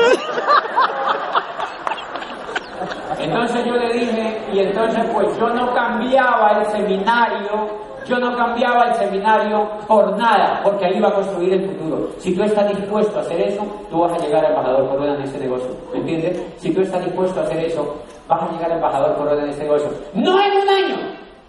Entonces 3.20 3.66
yo 3.66 3.76
le 3.76 3.94
dije, 3.94 4.48
y 4.54 4.60
entonces 4.60 5.04
pues 5.12 5.38
yo 5.38 5.50
no 5.50 5.74
cambiaba 5.74 6.60
el 6.60 6.66
seminario, 6.72 7.87
yo 8.08 8.20
no 8.20 8.36
cambiaba 8.36 8.90
el 8.90 8.96
seminario 8.96 9.68
por 9.88 10.18
nada, 10.18 10.62
porque 10.64 10.86
ahí 10.86 11.00
va 11.00 11.10
a 11.10 11.14
construir 11.14 11.54
el 11.54 11.70
futuro. 11.70 12.10
Si 12.20 12.34
tú 12.34 12.44
estás 12.44 12.68
dispuesto 12.70 13.18
a 13.18 13.22
hacer 13.22 13.42
eso, 13.42 13.66
tú 13.90 14.00
vas 14.00 14.14
a 14.14 14.26
llegar 14.26 14.46
a 14.46 14.50
embajador 14.50 14.90
corona 14.90 15.16
en 15.16 15.22
ese 15.22 15.40
negocio, 15.40 15.70
¿me 15.94 16.00
entiendes? 16.00 16.42
Si 16.58 16.72
tú 16.74 16.82
estás 16.82 17.04
dispuesto 17.04 17.40
a 17.40 17.44
hacer 17.44 17.66
eso, 17.66 17.96
vas 18.28 18.42
a 18.42 18.52
llegar 18.52 18.72
a 18.72 18.76
embajador 18.76 19.16
corona 19.16 19.44
en 19.44 19.50
ese 19.50 19.64
negocio. 19.64 19.90
No 20.14 20.40
en 20.42 20.62
un 20.62 20.70
año, 20.70 20.96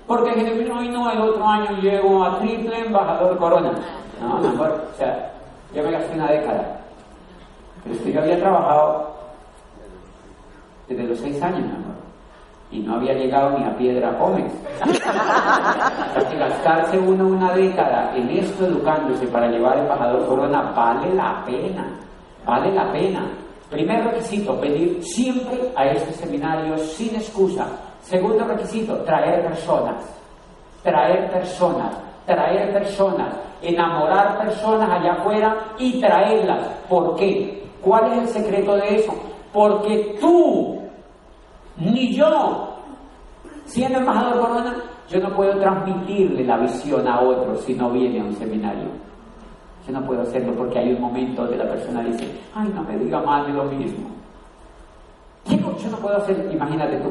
porque 0.07 0.33
si 0.35 0.71
hoy 0.71 0.89
no, 0.89 1.11
el 1.11 1.21
otro 1.21 1.47
año 1.47 1.71
llego 1.81 2.25
a 2.25 2.39
triple 2.39 2.79
embajador 2.81 3.37
corona. 3.39 3.73
No, 4.21 4.39
mejor, 4.39 4.85
o 4.93 4.97
sea, 4.97 5.33
yo 5.75 5.83
me 5.83 5.93
gasté 5.93 6.15
una 6.15 6.29
década. 6.29 6.81
Pero 7.85 7.95
es 7.95 8.03
que 8.03 8.13
yo 8.13 8.21
había 8.21 8.41
trabajado 8.41 9.15
desde 10.89 11.05
los 11.05 11.19
seis 11.19 11.41
años, 11.43 11.61
mi 11.61 11.71
amor. 11.71 11.98
Y 12.71 12.81
no 12.81 12.97
había 12.97 13.15
llegado 13.15 13.59
ni 13.59 13.65
a 13.65 13.77
Piedra 13.77 14.13
Gómez. 14.13 14.53
o 14.85 16.31
que 16.31 16.37
gastarse 16.37 16.99
uno 16.99 17.29
una 17.29 17.53
década 17.53 18.15
en 18.15 18.29
esto 18.31 18.67
educándose 18.67 19.27
para 19.29 19.49
llevar 19.49 19.79
embajador 19.79 20.27
corona 20.27 20.73
vale 20.77 21.15
la 21.15 21.43
pena. 21.47 21.87
Vale 22.45 22.73
la 22.73 22.93
pena. 22.93 23.27
Primer 23.71 24.05
requisito, 24.05 24.59
pedir 24.61 25.03
siempre 25.03 25.73
a 25.77 25.87
este 25.87 26.13
seminario 26.13 26.79
sin 26.79 27.15
excusa. 27.15 27.67
Segundo 28.03 28.45
requisito, 28.45 28.97
traer 29.05 29.45
personas. 29.45 29.97
Traer 30.83 31.31
personas. 31.31 31.95
Traer 32.25 32.73
personas. 32.73 33.35
Enamorar 33.61 34.39
personas 34.39 34.89
allá 34.91 35.13
afuera 35.13 35.57
y 35.79 36.01
traerlas. 36.01 36.67
¿Por 36.89 37.17
qué? 37.17 37.63
¿Cuál 37.83 38.13
es 38.13 38.19
el 38.19 38.29
secreto 38.43 38.77
de 38.77 38.97
eso? 38.97 39.15
Porque 39.53 40.17
tú, 40.21 40.78
ni 41.79 42.13
yo, 42.15 42.77
siendo 43.65 43.99
embajador 43.99 44.41
corona, 44.41 44.77
yo 45.09 45.21
no 45.21 45.35
puedo 45.35 45.59
transmitirle 45.59 46.45
la 46.45 46.59
visión 46.59 47.07
a 47.07 47.21
otro 47.21 47.57
si 47.57 47.75
no 47.75 47.91
viene 47.91 48.21
a 48.21 48.25
un 48.25 48.35
seminario. 48.35 48.89
Yo 49.87 49.93
no 49.93 50.05
puedo 50.05 50.23
hacerlo 50.23 50.53
porque 50.55 50.81
hay 50.81 50.93
un 50.93 51.01
momento 51.01 51.43
donde 51.43 51.57
la 51.57 51.69
persona 51.71 52.03
dice, 52.03 52.29
ay, 52.55 52.71
no 52.75 52.83
me 52.83 52.99
diga 52.99 53.23
más 53.23 53.47
de 53.47 53.53
lo 53.53 53.65
mismo. 53.65 54.09
Yo 55.47 55.91
no 55.91 55.97
puedo 55.99 56.17
hacer, 56.17 56.51
imagínate 56.53 56.97
tú. 56.99 57.11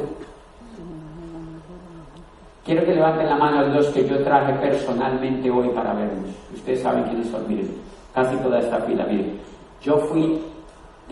Quiero 2.66 2.86
que 2.86 2.94
levanten 2.94 3.30
la 3.30 3.38
mano 3.38 3.66
los 3.68 3.88
que 3.88 4.06
yo 4.06 4.22
traje 4.24 4.54
personalmente 4.56 5.50
hoy 5.50 5.70
para 5.70 5.94
vernos. 5.94 6.30
Ustedes 6.54 6.82
saben 6.82 7.06
quiénes 7.06 7.30
son, 7.30 7.48
miren, 7.48 7.74
casi 8.14 8.36
toda 8.38 8.60
esta 8.60 8.78
fila, 8.82 9.06
miren. 9.06 9.40
Yo 9.82 9.98
fui 10.00 10.40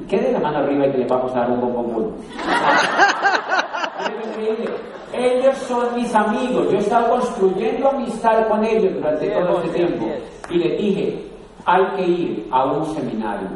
Quede 0.10 0.32
la 0.34 0.40
mano 0.40 0.58
arriba 0.60 0.86
y 0.86 0.92
que 0.92 0.98
le 1.00 1.08
vamos 1.08 1.32
a 1.32 1.40
dar 1.40 1.52
un 1.52 1.62
bombón. 1.62 2.14
ellos 5.14 5.58
son 5.58 5.96
mis 5.96 6.14
amigos. 6.14 6.70
Yo 6.72 6.78
he 6.78 6.82
estado 6.82 7.10
construyendo 7.10 7.90
amistad 7.90 8.48
con 8.48 8.64
ellos 8.64 8.94
durante 8.96 9.30
todo 9.30 9.62
este 9.64 9.78
tiempo. 9.78 10.06
Y 10.50 10.58
les 10.58 10.78
dije, 10.78 11.24
hay 11.66 11.86
que 11.96 12.02
ir 12.04 12.48
a 12.52 12.66
un 12.66 12.86
seminario. 12.96 13.48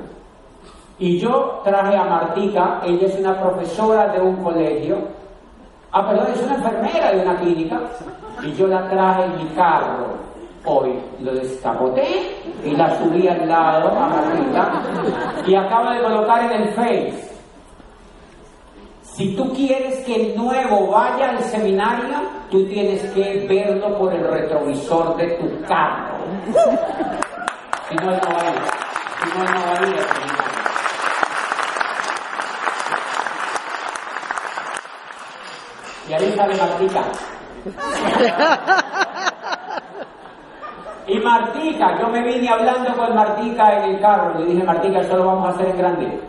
Y 0.97 1.17
yo 1.19 1.61
traje 1.63 1.95
a 1.95 2.03
Martica, 2.03 2.81
ella 2.83 3.07
es 3.07 3.19
una 3.19 3.39
profesora 3.41 4.07
de 4.09 4.21
un 4.21 4.43
colegio. 4.43 4.97
Ah, 5.91 6.07
perdón, 6.07 6.27
es 6.33 6.41
una 6.43 6.55
enfermera 6.55 7.11
de 7.11 7.21
una 7.21 7.35
clínica. 7.37 7.79
Y 8.43 8.53
yo 8.53 8.67
la 8.67 8.89
traje 8.89 9.23
en 9.25 9.37
mi 9.37 9.45
carro 9.55 10.29
Hoy 10.65 10.93
lo 11.21 11.33
descapoté 11.33 12.35
y 12.65 12.71
la 12.71 12.93
subí 12.97 13.27
al 13.27 13.47
lado 13.47 13.89
a 13.89 14.07
Margarita 14.07 14.71
y 15.47 15.55
acaba 15.55 15.93
de 15.93 16.03
colocar 16.03 16.51
en 16.51 16.61
el 16.61 16.69
Face. 16.73 17.28
Si 19.19 19.35
tú 19.35 19.53
quieres 19.53 19.99
que 20.05 20.15
el 20.15 20.37
nuevo 20.37 20.91
vaya 20.91 21.31
al 21.31 21.43
seminario, 21.43 22.21
tú 22.49 22.65
tienes 22.67 23.03
que 23.11 23.45
verlo 23.49 23.97
por 23.97 24.13
el 24.13 24.25
retrovisor 24.25 25.17
de 25.17 25.27
tu 25.31 25.61
carro. 25.67 26.19
Si 27.89 27.95
no, 27.95 28.11
no 28.11 28.11
va 28.11 28.39
a 28.39 28.49
ir. 28.49 28.61
Si 29.21 29.37
no, 29.37 29.43
no 29.43 29.59
va 29.65 29.73
a 29.73 29.87
ir. 29.89 30.05
Y 36.07 36.13
ahí 36.13 36.33
sale 36.37 36.55
Martica. 36.55 37.03
Y 41.07 41.19
Martica, 41.19 41.99
yo 41.99 42.07
me 42.07 42.23
vine 42.23 42.47
hablando 42.47 42.95
con 42.95 43.13
Martica 43.13 43.83
en 43.83 43.95
el 43.95 43.99
carro. 43.99 44.39
Le 44.39 44.45
dije, 44.45 44.63
Martica, 44.63 45.01
eso 45.01 45.17
lo 45.17 45.25
vamos 45.25 45.49
a 45.49 45.51
hacer 45.55 45.67
en 45.71 45.77
grande. 45.77 46.21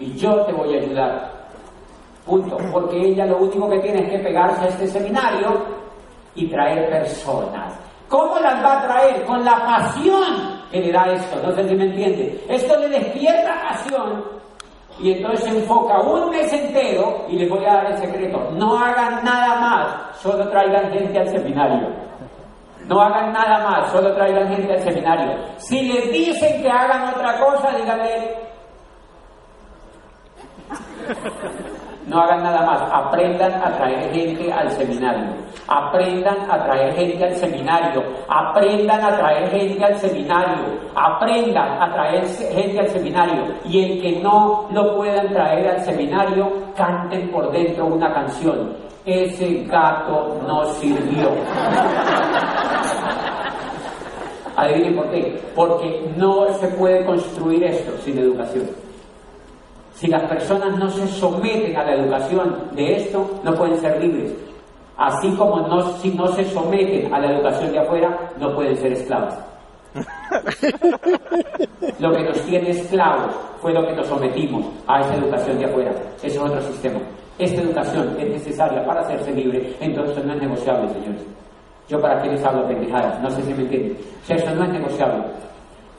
Y 0.00 0.16
yo 0.16 0.44
te 0.44 0.52
voy 0.52 0.74
a 0.74 0.80
ayudar. 0.80 1.41
Punto. 2.26 2.56
Porque 2.72 2.96
ella 2.96 3.26
lo 3.26 3.38
único 3.38 3.68
que 3.68 3.80
tiene 3.80 4.02
es 4.02 4.10
que 4.10 4.18
pegarse 4.18 4.64
a 4.64 4.68
este 4.68 4.86
seminario 4.86 5.64
y 6.34 6.48
traer 6.48 6.88
personas. 6.88 7.74
¿Cómo 8.08 8.38
las 8.38 8.62
va 8.64 8.78
a 8.78 8.86
traer? 8.86 9.24
Con 9.24 9.44
la 9.44 9.64
pasión 9.64 10.60
que 10.70 10.80
le 10.80 10.92
da 10.92 11.04
esto. 11.12 11.40
No 11.42 11.54
sé 11.54 11.68
si 11.68 11.74
me 11.74 11.84
entiende. 11.84 12.44
Esto 12.48 12.78
le 12.78 12.88
despierta 12.88 13.54
pasión 13.68 14.22
y 14.98 15.12
entonces 15.12 15.44
se 15.44 15.58
enfoca 15.58 15.98
un 16.00 16.30
mes 16.30 16.52
entero 16.52 17.24
y 17.28 17.38
les 17.38 17.48
voy 17.48 17.64
a 17.64 17.74
dar 17.74 17.86
el 17.92 17.98
secreto. 17.98 18.50
No 18.52 18.78
hagan 18.78 19.24
nada 19.24 19.60
más, 19.60 20.16
solo 20.20 20.48
traigan 20.48 20.90
gente 20.92 21.18
al 21.18 21.28
seminario. 21.28 21.88
No 22.86 23.00
hagan 23.00 23.32
nada 23.32 23.68
más, 23.68 23.90
solo 23.90 24.14
traigan 24.14 24.48
gente 24.48 24.72
al 24.72 24.80
seminario. 24.80 25.38
Si 25.56 25.80
les 25.82 26.12
dicen 26.12 26.62
que 26.62 26.68
hagan 26.68 27.14
otra 27.14 27.38
cosa, 27.38 27.70
díganle, 27.76 28.36
no 32.06 32.20
hagan 32.20 32.42
nada 32.42 32.66
más, 32.66 32.82
aprendan 32.92 33.52
a 33.62 33.76
traer 33.76 34.12
gente 34.12 34.52
al 34.52 34.70
seminario, 34.70 35.34
aprendan 35.68 36.50
a 36.50 36.64
traer 36.64 36.94
gente 36.94 37.24
al 37.24 37.36
seminario, 37.36 38.02
aprendan 38.28 39.04
a 39.04 39.16
traer 39.16 39.50
gente 39.50 39.84
al 39.84 39.98
seminario, 39.98 40.80
aprendan 40.94 41.82
a 41.82 41.92
traer 41.92 42.26
gente 42.26 42.80
al 42.80 42.88
seminario 42.88 43.44
y 43.64 43.84
el 43.84 44.02
que 44.02 44.20
no 44.20 44.68
lo 44.72 44.96
puedan 44.96 45.28
traer 45.28 45.68
al 45.68 45.80
seminario, 45.80 46.50
canten 46.76 47.30
por 47.30 47.50
dentro 47.52 47.86
una 47.86 48.12
canción 48.12 48.82
ese 49.04 49.64
gato 49.64 50.40
no 50.46 50.64
sirvió. 50.74 51.30
Adivinen 54.56 54.96
por 54.96 55.10
qué. 55.10 55.40
Porque 55.54 56.12
no 56.16 56.52
se 56.54 56.68
puede 56.68 57.04
construir 57.04 57.64
esto 57.64 57.92
sin 58.04 58.18
educación. 58.18 58.70
Si 59.94 60.08
las 60.08 60.22
personas 60.24 60.78
no 60.78 60.90
se 60.90 61.06
someten 61.06 61.76
a 61.76 61.84
la 61.84 61.94
educación 61.94 62.70
de 62.72 62.96
esto, 62.96 63.40
no 63.44 63.54
pueden 63.54 63.78
ser 63.78 64.02
libres. 64.02 64.32
Así 64.96 65.30
como 65.36 65.66
no, 65.68 65.96
si 65.98 66.10
no 66.10 66.26
se 66.28 66.44
someten 66.44 67.12
a 67.12 67.20
la 67.20 67.32
educación 67.32 67.72
de 67.72 67.78
afuera, 67.80 68.30
no 68.38 68.54
pueden 68.54 68.76
ser 68.76 68.92
esclavos. 68.92 69.34
Lo 71.98 72.12
que 72.12 72.22
nos 72.22 72.40
tiene 72.42 72.70
esclavos 72.70 73.34
fue 73.60 73.72
lo 73.72 73.86
que 73.86 73.92
nos 73.94 74.06
sometimos 74.06 74.64
a 74.86 75.00
esa 75.00 75.14
educación 75.16 75.58
de 75.58 75.66
afuera. 75.66 75.92
Ese 76.18 76.28
es 76.28 76.38
otro 76.38 76.60
sistema. 76.62 76.98
Esta 77.38 77.62
educación 77.62 78.16
es 78.18 78.28
necesaria 78.28 78.84
para 78.84 79.00
hacerse 79.00 79.32
libre, 79.32 79.74
entonces 79.80 80.24
no 80.24 80.34
es 80.34 80.42
negociable, 80.42 80.88
señores. 80.92 81.22
Yo 81.88 82.00
para 82.00 82.22
qué 82.22 82.28
les 82.28 82.44
hablo 82.44 82.66
pendejadas, 82.66 83.20
no 83.20 83.30
sé 83.30 83.42
si 83.42 83.54
me 83.54 83.62
entienden. 83.62 83.96
O 84.22 84.26
sea, 84.26 84.36
eso 84.36 84.54
no 84.54 84.64
es 84.64 84.72
negociable. 84.72 85.24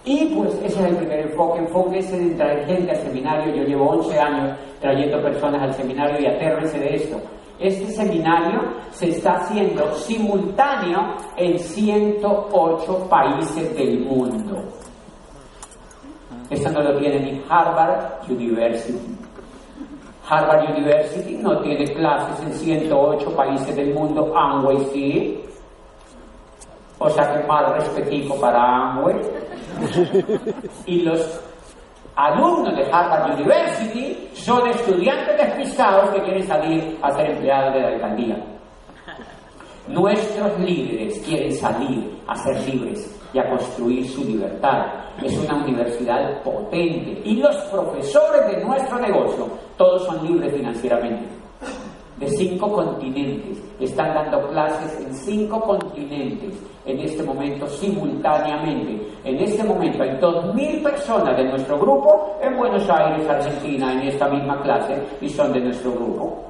Y 0.06 0.26
pues 0.36 0.54
ese 0.56 0.80
es 0.80 0.86
el 0.86 0.98
primer 0.98 1.20
enfoque. 1.22 1.60
Enfoque 1.60 2.00
ese 2.00 2.20
de 2.20 2.36
traer 2.36 2.66
gente 2.66 2.92
al 2.92 2.98
seminario. 2.98 3.56
Yo 3.56 3.64
llevo 3.64 3.90
11 3.92 4.20
años 4.20 4.58
trayendo 4.82 5.22
personas 5.22 5.62
al 5.62 5.74
seminario 5.74 6.20
y 6.20 6.26
atérrense 6.26 6.78
de 6.78 6.96
esto. 6.96 7.22
Este 7.60 7.86
seminario 7.92 8.62
se 8.92 9.10
está 9.10 9.34
haciendo 9.34 9.94
simultáneo 9.96 11.16
en 11.38 11.58
108 11.58 13.08
países 13.10 13.76
del 13.76 14.02
mundo. 14.02 14.62
Esto 16.50 16.70
no 16.72 16.82
lo 16.82 17.00
tiene 17.00 17.20
ni 17.20 17.42
Harvard 17.48 18.30
University. 18.30 19.00
Harvard 20.30 20.70
University 20.70 21.38
no 21.38 21.60
tiene 21.62 21.86
clases 21.94 22.46
en 22.46 22.54
108 22.54 23.36
países 23.36 23.76
del 23.76 23.94
mundo, 23.94 24.34
Amway 24.36 24.78
sí. 24.92 25.44
O 27.00 27.10
sea 27.10 27.34
que 27.34 27.48
más 27.48 27.74
respectivo 27.74 28.40
para 28.40 28.62
Amway. 28.62 29.16
Y 30.86 31.02
los 31.02 31.42
alumnos 32.16 32.76
de 32.76 32.84
Harvard 32.92 33.34
University 33.40 34.30
son 34.34 34.68
estudiantes 34.68 35.38
despistados 35.38 36.10
que 36.12 36.22
quieren 36.24 36.48
salir 36.48 36.98
a 37.02 37.12
ser 37.12 37.32
empleados 37.32 37.74
de 37.74 37.82
la 37.82 37.88
alcaldía. 37.88 38.38
Nuestros 39.88 40.60
líderes 40.60 41.20
quieren 41.26 41.54
salir 41.54 42.20
a 42.28 42.36
ser 42.36 42.56
libres 42.68 43.20
y 43.34 43.40
a 43.40 43.50
construir 43.50 44.08
su 44.08 44.24
libertad. 44.24 44.86
Es 45.22 45.38
una 45.38 45.64
universidad 45.64 46.42
potente 46.44 47.22
y 47.26 47.36
los 47.36 47.56
profesores 47.66 48.48
de 48.48 48.64
nuestro 48.64 49.00
negocio 49.00 49.50
todos 49.78 50.06
son 50.06 50.26
libres 50.26 50.54
financieramente. 50.54 51.43
De 52.24 52.30
cinco 52.30 52.72
continentes, 52.72 53.62
están 53.82 54.14
dando 54.14 54.48
clases 54.48 54.98
en 54.98 55.14
cinco 55.14 55.60
continentes 55.60 56.54
en 56.86 56.98
este 57.02 57.22
momento 57.22 57.68
simultáneamente. 57.68 59.06
En 59.26 59.40
este 59.40 59.62
momento 59.62 60.04
hay 60.04 60.12
2.000 60.12 60.84
personas 60.84 61.36
de 61.36 61.44
nuestro 61.44 61.78
grupo 61.78 62.38
en 62.42 62.56
Buenos 62.56 62.90
Aires, 62.90 63.28
Argentina, 63.28 63.92
en 63.92 64.08
esta 64.08 64.30
misma 64.30 64.62
clase 64.62 65.04
y 65.20 65.28
son 65.28 65.52
de 65.52 65.60
nuestro 65.60 65.92
grupo. 65.92 66.46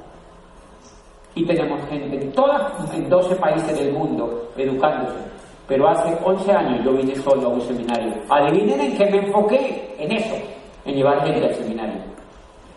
Y 1.34 1.44
tenemos 1.44 1.84
gente 1.88 2.22
en 2.22 2.30
todas, 2.30 2.94
en 2.94 3.08
12 3.08 3.34
países 3.34 3.76
del 3.76 3.94
mundo 3.94 4.50
educándose. 4.56 5.18
Pero 5.66 5.88
hace 5.88 6.16
11 6.22 6.52
años 6.52 6.84
yo 6.84 6.92
vine 6.92 7.16
solo 7.16 7.48
a 7.48 7.48
un 7.48 7.60
seminario. 7.62 8.14
Adivinen 8.30 8.80
en 8.80 8.96
qué 8.96 9.06
me 9.06 9.26
enfoqué, 9.26 9.96
en 9.98 10.12
eso, 10.12 10.36
en 10.84 10.94
llevar 10.94 11.24
gente 11.24 11.48
al 11.48 11.54
seminario. 11.56 12.00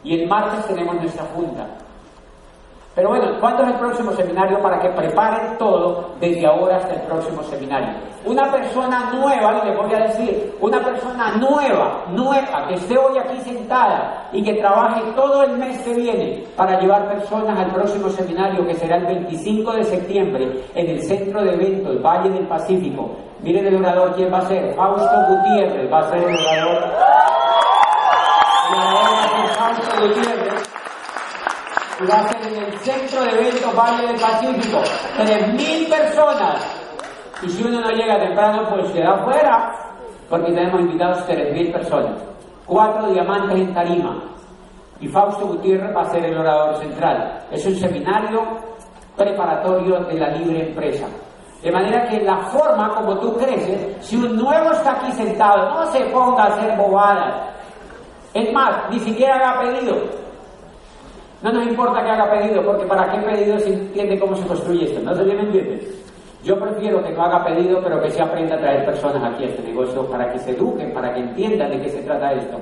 Y 0.04 0.20
el 0.20 0.28
martes 0.28 0.66
tenemos 0.66 0.96
nuestra 0.96 1.26
junta. 1.26 1.68
Pero 2.98 3.10
bueno, 3.10 3.28
¿cuándo 3.40 3.62
es 3.62 3.70
el 3.70 3.76
próximo 3.76 4.12
seminario? 4.14 4.60
Para 4.60 4.80
que 4.80 4.90
preparen 4.90 5.56
todo 5.60 6.16
desde 6.20 6.48
ahora 6.48 6.78
hasta 6.78 6.96
el 6.96 7.02
próximo 7.02 7.44
seminario. 7.44 7.90
Una 8.26 8.52
persona 8.52 9.12
nueva, 9.14 9.62
y 9.62 9.68
les 9.68 9.78
voy 9.78 9.94
a 9.94 10.00
decir, 10.00 10.58
una 10.60 10.84
persona 10.84 11.36
nueva, 11.38 12.06
nueva, 12.10 12.68
que 12.68 12.74
esté 12.74 12.98
hoy 12.98 13.20
aquí 13.20 13.40
sentada 13.42 14.28
y 14.34 14.42
que 14.42 14.56
trabaje 14.56 15.04
todo 15.16 15.44
el 15.44 15.60
mes 15.60 15.80
que 15.84 15.94
viene 15.94 16.44
para 16.56 16.80
llevar 16.80 17.08
personas 17.08 17.60
al 17.60 17.72
próximo 17.72 18.10
seminario 18.10 18.66
que 18.66 18.74
será 18.74 18.96
el 18.96 19.06
25 19.06 19.74
de 19.74 19.84
septiembre 19.84 20.64
en 20.74 20.90
el 20.90 21.04
centro 21.04 21.44
de 21.44 21.54
eventos 21.54 22.02
Valle 22.02 22.32
del 22.32 22.48
Pacífico. 22.48 23.12
Miren 23.44 23.68
el 23.68 23.76
orador, 23.76 24.16
¿quién 24.16 24.34
va 24.34 24.40
a 24.40 24.48
ser? 24.48 24.74
Fausto 24.74 25.16
Gutiérrez 25.30 25.94
va 25.94 26.00
a 26.00 26.10
ser 26.10 26.18
el 26.18 26.36
orador. 26.36 26.84
El 28.74 28.80
orador 28.80 29.48
Fausto 29.56 30.02
Gutiérrez 30.02 30.47
va 32.06 32.20
a 32.20 32.28
ser 32.28 32.54
en 32.54 32.64
el 32.64 32.80
centro 32.80 33.24
de 33.24 33.32
eventos 33.32 33.76
Valle 33.76 34.08
del 34.08 34.20
Pacífico. 34.20 34.82
3.000 35.18 35.90
personas. 35.90 36.78
Y 37.42 37.50
si 37.50 37.64
uno 37.64 37.82
no 37.82 37.90
llega 37.92 38.20
temprano, 38.20 38.68
pues 38.70 38.92
queda 38.92 39.14
afuera, 39.14 39.74
porque 40.30 40.52
tenemos 40.52 40.82
invitados 40.82 41.28
3.000 41.28 41.72
personas. 41.72 42.22
Cuatro 42.66 43.08
diamantes 43.12 43.60
en 43.60 43.74
tarima. 43.74 44.24
Y 45.00 45.08
Fausto 45.08 45.48
Gutiérrez 45.48 45.96
va 45.96 46.02
a 46.02 46.10
ser 46.10 46.26
el 46.26 46.38
orador 46.38 46.76
central. 46.78 47.46
Es 47.52 47.66
un 47.66 47.76
seminario 47.76 48.42
preparatorio 49.16 50.00
de 50.02 50.20
la 50.20 50.30
libre 50.30 50.70
empresa. 50.70 51.08
De 51.62 51.72
manera 51.72 52.08
que 52.08 52.22
la 52.22 52.38
forma 52.50 52.94
como 52.96 53.18
tú 53.20 53.36
creces, 53.38 54.06
si 54.06 54.16
un 54.16 54.36
nuevo 54.36 54.72
está 54.72 54.94
aquí 54.94 55.12
sentado, 55.14 55.70
no 55.70 55.92
se 55.92 56.02
ponga 56.06 56.44
a 56.44 56.48
hacer 56.48 56.78
bobadas. 56.78 57.36
Es 58.34 58.54
más, 58.54 58.90
ni 58.92 59.00
siquiera 59.00 59.36
haga 59.36 59.62
pedido. 59.62 60.27
No 61.42 61.52
nos 61.52 61.68
importa 61.68 62.04
que 62.04 62.10
haga 62.10 62.32
pedido, 62.32 62.64
porque 62.64 62.86
para 62.86 63.12
qué 63.12 63.20
pedido 63.20 63.60
se 63.60 63.74
entiende 63.74 64.20
cómo 64.20 64.36
se 64.36 64.48
construye 64.48 64.86
esto. 64.86 65.00
¿No 65.02 65.16
se 65.16 65.24
me 65.24 65.34
entiende? 65.34 65.88
Yo 66.44 66.60
prefiero 66.60 67.04
que 67.04 67.12
no 67.12 67.24
haga 67.24 67.44
pedido, 67.46 67.82
pero 67.84 68.02
que 68.02 68.10
se 68.10 68.22
aprenda 68.22 68.56
a 68.56 68.60
traer 68.60 68.86
personas 68.86 69.24
aquí 69.24 69.44
a 69.44 69.48
este 69.48 69.64
negocio 69.64 70.06
para 70.08 70.32
que 70.32 70.40
se 70.40 70.52
eduquen, 70.52 70.94
para 70.94 71.14
que 71.14 71.20
entiendan 71.20 71.70
de 71.70 71.82
qué 71.82 71.90
se 71.90 72.04
trata 72.04 72.34
esto. 72.34 72.58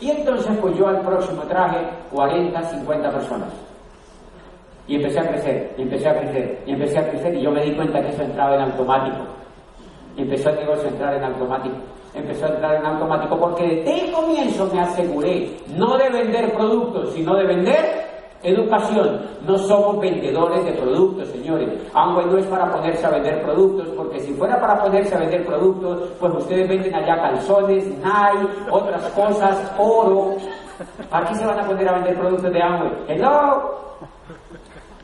Y 0.00 0.10
entonces, 0.10 0.56
pues 0.60 0.76
yo 0.76 0.88
al 0.88 1.00
próximo 1.00 1.42
traje 1.42 1.78
40, 2.12 2.62
50 2.62 3.10
personas. 3.10 3.48
Y 4.86 4.96
empecé 4.96 5.20
a 5.20 5.28
crecer, 5.28 5.74
empecé 5.76 6.08
a 6.08 6.18
crecer, 6.18 6.62
y 6.66 6.72
empecé 6.72 6.98
a 6.98 7.10
crecer, 7.10 7.34
y 7.34 7.42
yo 7.42 7.50
me 7.50 7.64
di 7.64 7.72
cuenta 7.72 8.00
que 8.00 8.08
eso 8.08 8.22
entraba 8.22 8.54
en 8.54 8.62
automático. 8.62 9.24
Y 10.16 10.22
empezó 10.22 10.50
el 10.50 10.56
negocio 10.56 10.88
a 10.88 10.90
entrar 10.90 11.14
en 11.14 11.24
automático. 11.24 11.76
Empezó 12.14 12.46
a 12.46 12.48
entrar 12.48 12.76
en 12.76 12.86
automático 12.86 13.38
porque 13.38 13.66
desde 13.66 14.06
el 14.06 14.12
comienzo 14.12 14.68
me 14.72 14.80
aseguré 14.80 15.56
no 15.76 15.96
de 15.96 16.10
vender 16.10 16.52
productos, 16.52 17.12
sino 17.12 17.36
de 17.36 17.46
vender 17.46 18.10
educación. 18.42 19.20
No 19.46 19.58
somos 19.58 20.00
vendedores 20.00 20.64
de 20.64 20.72
productos, 20.72 21.28
señores. 21.28 21.68
Aunque 21.94 22.26
no 22.26 22.38
es 22.38 22.46
para 22.46 22.72
ponerse 22.72 23.06
a 23.06 23.10
vender 23.10 23.42
productos, 23.42 23.88
porque 23.96 24.20
si 24.20 24.32
fuera 24.34 24.60
para 24.60 24.82
ponerse 24.82 25.14
a 25.14 25.18
vender 25.18 25.44
productos, 25.44 26.10
pues 26.18 26.34
ustedes 26.34 26.68
venden 26.68 26.94
allá 26.94 27.20
calzones, 27.20 27.86
Nike, 27.86 28.48
otras 28.70 29.02
cosas, 29.12 29.72
oro. 29.78 30.36
¿Para 31.10 31.28
qué 31.28 31.34
se 31.34 31.46
van 31.46 31.60
a 31.60 31.66
poner 31.66 31.88
a 31.88 31.92
vender 31.92 32.18
productos 32.18 32.52
de 32.52 32.62
Amway? 32.62 32.92
Hello 33.08 33.90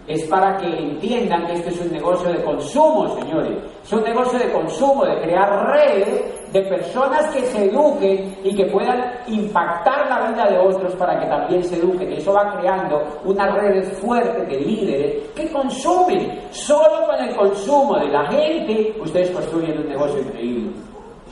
es 0.07 0.23
para 0.29 0.57
que 0.57 0.67
entiendan 0.67 1.47
que 1.47 1.55
este 1.55 1.71
es 1.71 1.81
un 1.81 1.93
negocio 1.93 2.31
de 2.31 2.43
consumo, 2.45 3.09
señores. 3.19 3.59
Es 3.85 3.93
un 3.93 4.03
negocio 4.03 4.39
de 4.39 4.53
consumo, 4.53 5.05
de 5.05 5.21
crear 5.21 5.67
redes 5.73 6.53
de 6.53 6.63
personas 6.63 7.27
que 7.35 7.41
se 7.47 7.65
eduquen 7.65 8.37
y 8.45 8.55
que 8.55 8.67
puedan 8.67 9.13
impactar 9.27 10.09
la 10.09 10.31
vida 10.31 10.47
de 10.49 10.59
otros 10.59 10.95
para 10.95 11.19
que 11.19 11.27
también 11.27 11.63
se 11.65 11.77
eduquen. 11.77 12.13
Eso 12.13 12.33
va 12.33 12.57
creando 12.57 13.03
unas 13.25 13.53
redes 13.55 13.99
fuertes 13.99 14.49
de 14.49 14.61
líderes 14.61 15.31
que 15.35 15.51
consumen. 15.51 16.41
Solo 16.51 17.07
con 17.07 17.29
el 17.29 17.35
consumo 17.35 17.99
de 17.99 18.09
la 18.09 18.27
gente, 18.27 18.95
ustedes 19.01 19.31
construyen 19.31 19.79
un 19.79 19.89
negocio 19.89 20.21
increíble. 20.21 20.71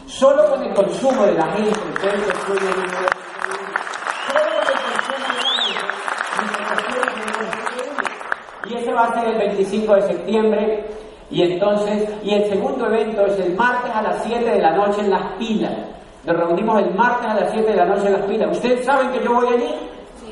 Solo 0.07 0.51
con 0.51 0.63
el 0.63 0.75
consumo 0.75 1.27
de 1.27 1.33
la 1.35 1.47
gente, 1.53 1.71
ustedes 1.95 2.23
construyen 2.23 2.75
un 2.75 2.87
negocio 2.87 3.05
increíble. 3.05 3.15
Solo 4.27 4.51
con 4.61 4.73
el 4.73 4.85
consumo 4.85 5.25
de 5.25 5.45
la 5.45 5.53
gente, 5.53 6.05
ser 9.15 9.29
el 9.29 9.39
25 9.39 9.95
de 9.95 10.03
septiembre. 10.03 10.85
Y 11.31 11.43
entonces, 11.43 12.09
y 12.23 12.35
el 12.35 12.49
segundo 12.49 12.87
evento 12.87 13.27
es 13.27 13.39
el 13.39 13.55
martes 13.55 13.91
a 13.95 14.03
las 14.03 14.23
7 14.25 14.45
de 14.45 14.61
la 14.61 14.73
noche 14.73 15.01
en 15.01 15.11
Las 15.11 15.33
Pilas. 15.39 15.73
Nos 16.25 16.37
reunimos 16.37 16.81
el 16.81 16.95
martes 16.95 17.29
a 17.29 17.35
las 17.35 17.51
7 17.53 17.71
de 17.71 17.77
la 17.77 17.87
noche 17.87 18.07
en 18.07 18.13
Las 18.13 18.23
Pilas. 18.23 18.51
¿Ustedes 18.53 18.85
saben 18.85 19.11
que 19.11 19.25
yo 19.25 19.35
voy 19.35 19.49
allí? 19.49 19.75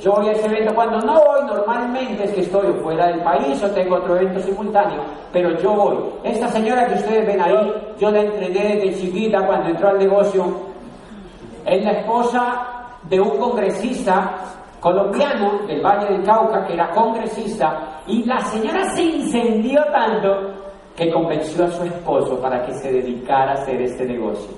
Yo 0.03 0.13
voy 0.13 0.29
a 0.29 0.33
ese 0.33 0.47
evento 0.47 0.75
cuando 0.75 0.99
no 0.99 1.15
voy, 1.15 1.47
normalmente 1.47 2.25
es 2.25 2.33
que 2.33 2.41
estoy 2.41 2.73
fuera 2.83 3.07
del 3.07 3.21
país 3.23 3.63
o 3.63 3.71
tengo 3.71 3.97
otro 3.97 4.17
evento 4.17 4.41
simultáneo, 4.41 5.01
pero 5.33 5.57
yo 5.61 5.75
voy. 5.75 5.97
Esta 6.25 6.49
señora 6.49 6.89
que 6.89 6.95
ustedes 6.95 7.25
ven 7.25 7.41
ahí, 7.41 7.73
yo 8.01 8.11
la 8.11 8.23
entrené 8.23 8.77
desde 8.77 9.01
chiquita 9.01 9.47
cuando 9.47 9.69
entró 9.69 9.91
al 9.91 9.99
negocio. 9.99 10.45
Es 11.65 11.85
la 11.85 11.93
esposa 11.93 12.67
de 13.05 13.21
un 13.21 13.39
congresista 13.39 14.33
colombiano 14.83 15.65
del 15.65 15.81
Valle 15.81 16.09
del 16.09 16.25
Cauca, 16.25 16.67
que 16.67 16.75
era 16.75 16.91
congresista, 16.91 18.01
y 18.09 18.25
la 18.25 18.41
señora 18.41 18.85
se 18.91 19.03
incendió 19.03 19.81
tanto 19.93 20.55
que 20.97 21.11
convenció 21.13 21.65
a 21.65 21.71
su 21.71 21.85
esposo 21.85 22.41
para 22.41 22.67
que 22.67 22.75
se 22.75 22.93
dedicara 22.93 23.53
a 23.53 23.55
hacer 23.55 23.81
este 23.81 24.05
negocio. 24.05 24.53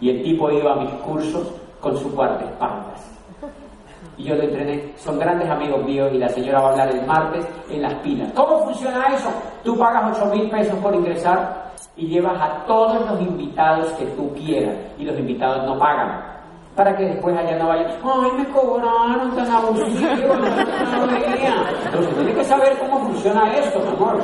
Y 0.00 0.10
el 0.10 0.22
tipo 0.24 0.50
iba 0.50 0.72
a 0.72 0.80
mis 0.80 0.90
cursos 0.94 1.54
con 1.80 1.96
su 1.96 2.10
guardaespaldas. 2.10 3.12
Y 4.18 4.24
yo 4.24 4.34
lo 4.34 4.42
entrené. 4.42 4.92
Son 4.96 5.18
grandes 5.18 5.48
amigos 5.48 5.84
míos 5.84 6.10
y 6.12 6.18
la 6.18 6.28
señora 6.28 6.60
va 6.60 6.68
a 6.68 6.72
hablar 6.72 6.88
el 6.90 7.06
martes 7.06 7.46
en 7.70 7.82
las 7.82 7.94
pilas. 8.02 8.32
¿Cómo 8.34 8.64
funciona 8.64 9.14
eso? 9.14 9.28
Tú 9.62 9.78
pagas 9.78 10.18
8 10.18 10.34
mil 10.34 10.50
pesos 10.50 10.76
por 10.80 10.94
ingresar 10.94 11.72
y 11.96 12.08
llevas 12.08 12.40
a 12.40 12.64
todos 12.66 13.08
los 13.08 13.20
invitados 13.20 13.92
que 13.92 14.06
tú 14.06 14.34
quieras 14.34 14.74
y 14.98 15.04
los 15.04 15.16
invitados 15.18 15.64
no 15.66 15.78
pagan 15.78 16.35
para 16.76 16.94
que 16.94 17.04
después 17.06 17.34
allá 17.36 17.56
no 17.56 17.68
vayan, 17.68 17.86
ay, 18.04 18.30
me 18.36 18.44
cobraron 18.50 19.34
tan 19.34 19.50
abusivo, 19.50 20.34
no 20.36 21.16
Entonces 21.16 22.14
tiene 22.16 22.34
que 22.34 22.44
saber 22.44 22.78
cómo 22.78 23.00
funciona 23.00 23.50
esto, 23.54 23.80
mi 23.80 23.96
amor. 23.96 24.20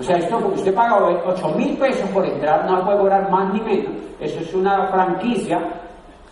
O 0.00 0.02
sea, 0.02 0.16
esto, 0.16 0.38
usted 0.38 0.74
paga 0.74 0.96
8 1.24 1.48
mil 1.50 1.76
pesos 1.78 2.10
por 2.10 2.26
entrar, 2.26 2.68
no 2.68 2.84
puede 2.84 2.98
cobrar 2.98 3.30
más 3.30 3.54
ni 3.54 3.60
menos. 3.60 3.92
Eso 4.18 4.40
es 4.40 4.52
una 4.54 4.88
franquicia. 4.88 5.60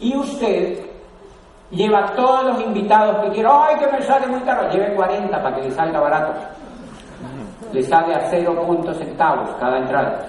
Y 0.01 0.17
usted 0.17 0.81
lleva 1.71 2.07
todos 2.17 2.45
los 2.45 2.61
invitados 2.61 3.25
que 3.25 3.31
quiera, 3.31 3.69
ay, 3.69 3.77
que 3.79 3.87
me 3.87 4.03
sale 4.03 4.27
muy 4.27 4.41
caro, 4.41 4.69
lleve 4.69 4.95
40 4.95 5.43
para 5.43 5.57
que 5.57 5.63
le 5.63 5.71
salga 5.71 6.01
barato. 6.01 6.33
Le 7.73 7.83
sale 7.85 8.15
a 8.17 8.29
0 8.29 8.65
puntos 8.67 8.99
centavos 8.99 9.49
cada 9.61 9.79
entrada. 9.79 10.27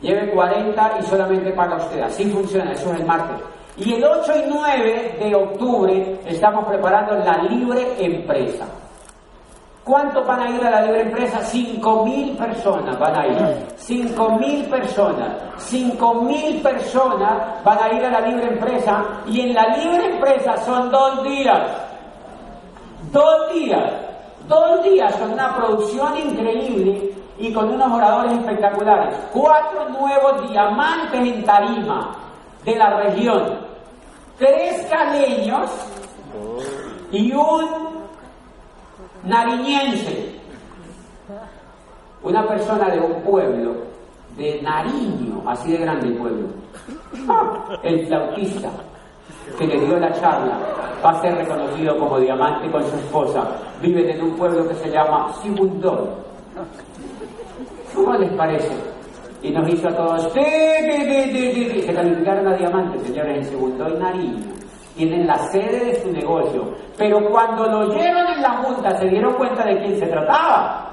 Lleve 0.00 0.32
40 0.32 0.98
y 0.98 1.02
solamente 1.04 1.52
paga 1.52 1.76
usted. 1.76 2.00
Así 2.00 2.28
funciona, 2.28 2.72
eso 2.72 2.92
es 2.92 3.00
el 3.00 3.06
martes. 3.06 3.36
Y 3.76 3.94
el 3.94 4.04
8 4.04 4.32
y 4.36 4.50
9 4.50 5.16
de 5.18 5.34
octubre 5.34 6.20
estamos 6.26 6.66
preparando 6.66 7.14
la 7.14 7.42
libre 7.44 7.96
empresa. 7.98 8.66
¿Cuántos 9.82 10.24
van 10.26 10.40
a 10.40 10.50
ir 10.50 10.64
a 10.64 10.70
la 10.70 10.82
libre 10.82 11.02
empresa? 11.02 11.40
5.000 11.40 12.36
personas 12.36 12.98
van 12.98 13.18
a 13.18 13.26
ir. 13.26 13.66
5.000 13.78 14.68
personas. 14.68 15.28
5.000 15.58 16.62
personas 16.62 17.64
van 17.64 17.78
a 17.82 17.92
ir 17.92 18.04
a 18.04 18.10
la 18.10 18.20
libre 18.20 18.46
empresa. 18.46 19.02
Y 19.26 19.40
en 19.40 19.54
la 19.54 19.76
libre 19.76 20.14
empresa 20.14 20.56
son 20.58 20.90
dos 20.90 21.24
días. 21.24 21.62
Dos 23.10 23.52
días. 23.54 23.92
Dos 24.46 24.84
días 24.84 25.16
con 25.16 25.32
una 25.32 25.56
producción 25.56 26.16
increíble 26.18 27.10
y 27.38 27.52
con 27.52 27.70
unos 27.72 27.90
oradores 27.90 28.34
espectaculares. 28.34 29.16
Cuatro 29.32 29.88
nuevos 29.88 30.48
diamantes 30.48 31.20
en 31.20 31.44
tarima 31.44 32.31
de 32.64 32.76
la 32.76 32.96
región, 33.02 33.58
tres 34.38 34.86
caleños 34.90 35.70
y 37.10 37.32
un 37.32 37.66
nariñense, 39.24 40.40
una 42.22 42.46
persona 42.46 42.88
de 42.88 43.00
un 43.00 43.22
pueblo, 43.22 43.74
de 44.36 44.62
Nariño, 44.62 45.42
así 45.46 45.72
de 45.72 45.78
grande 45.78 46.08
el 46.08 46.16
pueblo, 46.16 46.48
el 47.82 48.06
flautista 48.06 48.70
que 49.58 49.66
le 49.66 49.80
dio 49.80 49.98
la 49.98 50.12
charla. 50.20 50.58
Va 51.04 51.10
a 51.10 51.20
ser 51.20 51.34
reconocido 51.34 51.98
como 51.98 52.18
diamante 52.18 52.70
con 52.70 52.82
su 52.88 52.96
esposa. 52.96 53.44
Viven 53.80 54.08
en 54.10 54.22
un 54.22 54.36
pueblo 54.36 54.66
que 54.68 54.74
se 54.76 54.90
llama 54.90 55.32
Sibundón. 55.42 56.10
¿Cómo 57.94 58.14
les 58.14 58.30
parece? 58.32 58.91
Y 59.42 59.50
nos 59.50 59.68
hizo 59.68 59.88
a 59.88 59.96
todos, 59.96 60.32
se 60.32 61.92
calificaron 61.94 62.46
a 62.46 62.56
diamantes, 62.56 63.02
señores, 63.02 63.38
en 63.38 63.44
Segundo 63.44 63.88
y 63.88 63.98
Nariño. 63.98 64.46
Tienen 64.96 65.26
la 65.26 65.36
sede 65.48 65.86
de 65.86 65.94
su 66.00 66.12
negocio. 66.12 66.74
Pero 66.96 67.18
cuando 67.30 67.66
lo 67.66 67.80
oyeron 67.80 68.26
en 68.34 68.42
la 68.42 68.62
junta, 68.62 68.96
se 68.98 69.08
dieron 69.08 69.34
cuenta 69.34 69.64
de 69.64 69.78
quién 69.78 69.98
se 69.98 70.06
trataba. 70.06 70.88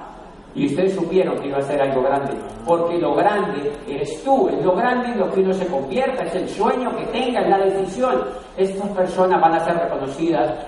Y 0.56 0.66
ustedes 0.66 0.96
supieron 0.96 1.38
que 1.40 1.50
iba 1.50 1.60
a 1.60 1.62
ser 1.62 1.80
algo 1.80 2.02
grande, 2.02 2.34
porque 2.66 2.98
lo 2.98 3.14
grande 3.14 3.72
eres 3.88 4.24
tú, 4.24 4.50
es 4.50 4.66
lo 4.66 4.76
grande 4.76 5.10
en 5.10 5.20
lo 5.20 5.32
que 5.32 5.42
uno 5.42 5.54
se 5.54 5.68
convierta, 5.68 6.24
es 6.24 6.34
el 6.34 6.50
sueño 6.50 6.96
que 6.98 7.06
tenga, 7.06 7.42
es 7.42 7.50
la 7.50 7.60
decisión. 7.60 8.24
Estas 8.58 8.90
personas 8.90 9.40
van 9.40 9.54
a 9.54 9.60
ser 9.60 9.78
reconocidas 9.78 10.66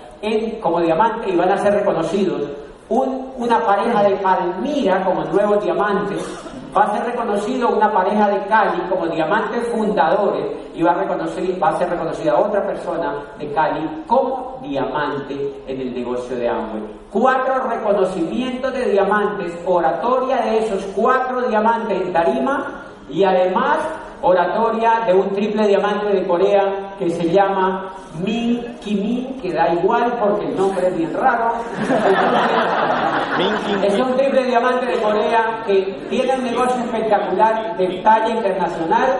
como 0.61 0.79
diamante 0.81 1.31
y 1.31 1.35
van 1.35 1.49
a 1.49 1.57
ser 1.57 1.73
reconocidos 1.73 2.47
una 2.89 3.59
pareja 3.65 4.03
de 4.03 4.15
Palmira 4.17 5.03
como 5.03 5.23
nuevos 5.25 5.63
diamantes, 5.63 6.21
va 6.75 6.83
a 6.83 6.93
ser 6.93 7.05
reconocido 7.05 7.69
una 7.69 7.91
pareja 7.91 8.29
de 8.29 8.45
Cali 8.47 8.81
como 8.89 9.07
diamantes 9.07 9.67
fundadores 9.67 10.45
y 10.73 10.81
va 10.81 10.91
a, 10.91 10.95
va 10.95 11.69
a 11.69 11.77
ser 11.77 11.89
reconocida 11.89 12.39
otra 12.39 12.65
persona 12.65 13.15
de 13.37 13.51
Cali 13.51 14.03
como 14.07 14.59
diamante 14.61 15.63
en 15.67 15.81
el 15.81 15.93
negocio 15.93 16.35
de 16.35 16.47
Amway. 16.47 16.83
Cuatro 17.11 17.67
reconocimientos 17.69 18.73
de 18.73 18.91
diamantes, 18.91 19.53
oratoria 19.65 20.37
de 20.37 20.59
esos 20.59 20.83
cuatro 20.95 21.41
diamantes 21.43 22.01
en 22.01 22.13
tarima 22.13 22.83
y 23.09 23.23
además 23.23 23.79
oratoria 24.21 25.01
de 25.05 25.13
un 25.13 25.29
triple 25.33 25.67
diamante 25.67 26.07
de 26.07 26.27
Corea 26.27 26.95
que 26.97 27.09
se 27.09 27.29
llama 27.31 27.93
Min 28.23 28.77
Kimin, 28.81 29.39
que 29.41 29.53
da 29.53 29.73
igual 29.73 30.13
porque 30.19 30.45
el 30.45 30.55
nombre 30.55 30.87
es 30.87 30.97
bien 30.97 31.13
raro. 31.13 31.53
es 33.83 33.99
un 33.99 34.17
triple 34.17 34.43
diamante 34.45 34.85
de 34.85 35.01
Corea 35.01 35.63
que 35.65 36.05
tiene 36.09 36.35
un 36.35 36.43
negocio 36.43 36.83
espectacular 36.83 37.77
de 37.77 37.87
talla 38.03 38.29
internacional 38.29 39.19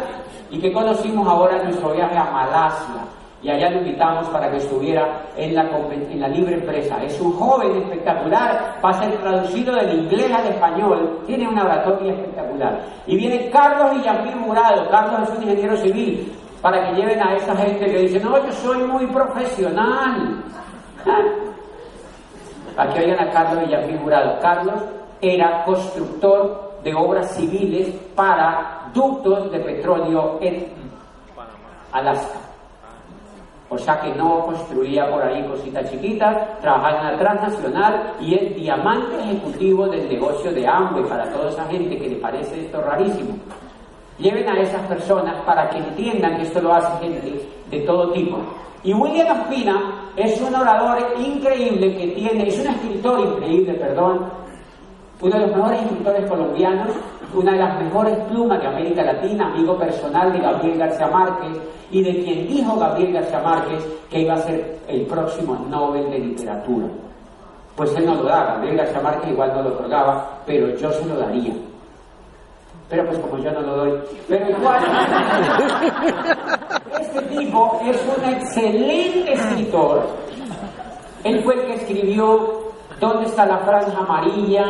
y 0.50 0.60
que 0.60 0.72
conocimos 0.72 1.28
ahora 1.28 1.58
en 1.58 1.66
nuestro 1.66 1.94
viaje 1.94 2.18
a 2.18 2.26
Malasia. 2.26 3.06
Y 3.44 3.50
allá 3.50 3.72
lo 3.72 3.80
invitamos 3.80 4.28
para 4.28 4.52
que 4.52 4.58
estuviera 4.58 5.24
en 5.36 5.56
la, 5.56 5.64
en 5.64 6.20
la 6.20 6.28
libre 6.28 6.56
empresa. 6.56 7.02
Es 7.04 7.20
un 7.20 7.34
joven 7.34 7.76
espectacular, 7.76 8.78
va 8.86 8.90
a 8.92 8.94
ser 8.94 9.18
traducido 9.18 9.74
del 9.74 10.04
inglés 10.04 10.32
al 10.32 10.46
español, 10.46 11.22
tiene 11.26 11.48
una 11.48 11.64
oratoria 11.64 12.14
espectacular. 12.14 12.51
Y 13.08 13.16
viene 13.18 13.50
Carlos 13.50 13.96
Villamil 13.96 14.36
Murado, 14.36 14.90
Carlos 14.90 15.30
es 15.30 15.38
un 15.38 15.44
ingeniero 15.44 15.78
civil, 15.78 16.32
para 16.62 16.88
que 16.88 16.96
lleven 16.96 17.22
a 17.22 17.36
esa 17.36 17.56
gente 17.56 17.86
que 17.86 18.00
dice, 18.00 18.20
no, 18.20 18.38
yo 18.44 18.52
soy 18.52 18.84
muy 18.84 19.08
profesional. 19.08 20.44
Aquí 22.78 23.00
oigan 23.00 23.28
a 23.28 23.32
Carlos 23.32 23.66
Villafigurado. 23.66 24.40
Carlos 24.40 24.82
era 25.22 25.64
constructor 25.66 26.80
de 26.84 26.94
obras 26.96 27.36
civiles 27.36 27.90
para 28.16 28.90
ductos 28.94 29.52
de 29.52 29.60
petróleo 29.60 30.40
en 30.42 30.68
Alaska. 31.92 32.40
O 33.74 33.78
sea 33.78 34.02
que 34.02 34.14
no 34.16 34.46
construía 34.48 35.10
por 35.10 35.24
ahí 35.24 35.42
cositas 35.48 35.90
chiquitas, 35.90 36.60
trabajaba 36.60 37.00
en 37.00 37.14
la 37.14 37.18
transnacional 37.18 38.14
y 38.20 38.36
es 38.36 38.54
diamante 38.54 39.18
ejecutivo 39.24 39.88
del 39.88 40.10
negocio 40.10 40.52
de 40.52 40.68
Amway 40.68 41.06
para 41.06 41.32
toda 41.32 41.50
esa 41.50 41.66
gente 41.68 41.98
que 41.98 42.10
le 42.10 42.18
parece 42.18 42.66
esto 42.66 42.82
rarísimo. 42.82 43.30
Lleven 44.18 44.50
a 44.50 44.60
esas 44.60 44.82
personas 44.88 45.42
para 45.46 45.70
que 45.70 45.78
entiendan 45.78 46.36
que 46.36 46.44
esto 46.44 46.62
lo 46.62 46.74
hace 46.74 47.06
gente 47.06 47.48
de 47.70 47.80
todo 47.84 48.12
tipo. 48.12 48.40
Y 48.84 48.94
William 48.94 49.40
Ospina 49.40 50.12
es 50.18 50.42
un 50.42 50.54
orador 50.54 50.98
increíble 51.18 51.96
que 51.96 52.08
tiene, 52.08 52.50
es 52.50 52.60
un 52.60 52.68
escritor 52.68 53.22
increíble, 53.22 53.74
perdón, 53.76 54.30
uno 55.22 55.34
de 55.34 55.48
los 55.48 55.56
mejores 55.56 55.82
escritores 55.84 56.30
colombianos, 56.30 56.90
una 57.34 57.54
de 57.54 57.60
las 57.60 57.82
mejores 57.82 58.18
plumas 58.30 58.60
de 58.60 58.68
América 58.68 59.04
Latina, 59.04 59.48
amigo 59.48 59.78
personal 59.78 60.32
de 60.32 60.40
Gabriel 60.40 60.78
García 60.78 61.08
Márquez 61.08 61.58
y 61.92 62.04
de 62.04 62.24
quien 62.24 62.48
dijo 62.48 62.78
Gabriel 62.78 63.14
García 63.14 63.40
Márquez 63.40 63.86
que 64.10 64.22
iba 64.22 64.34
a 64.34 64.38
ser 64.38 64.80
el 64.88 65.06
próximo 65.06 65.56
Nobel 65.70 66.10
de 66.10 66.20
Literatura. 66.20 66.88
Pues 67.76 67.96
él 67.96 68.06
no 68.06 68.16
lo 68.16 68.24
da, 68.24 68.46
Gabriel 68.46 68.78
García 68.78 69.02
Márquez 69.02 69.32
igual 69.32 69.54
no 69.56 69.62
lo 69.64 69.70
otorgaba, 69.70 70.40
pero 70.46 70.76
yo 70.78 70.92
se 70.92 71.06
lo 71.06 71.18
daría 71.18 71.54
pero 72.90 73.06
pues 73.06 73.20
como 73.20 73.38
yo 73.38 73.50
no 73.52 73.62
lo 73.62 73.78
doy. 73.78 73.94
Pero 74.28 74.50
igual, 74.50 74.84
este 77.00 77.22
tipo 77.22 77.80
es 77.86 77.98
un 78.18 78.34
excelente 78.34 79.32
escritor. 79.32 80.08
Él 81.24 81.42
fue 81.42 81.54
el 81.54 81.68
que 81.68 81.74
escribió 81.76 82.62
¿Dónde 83.02 83.26
está 83.26 83.48
la 83.48 83.58
franja 83.58 83.98
amarilla? 83.98 84.64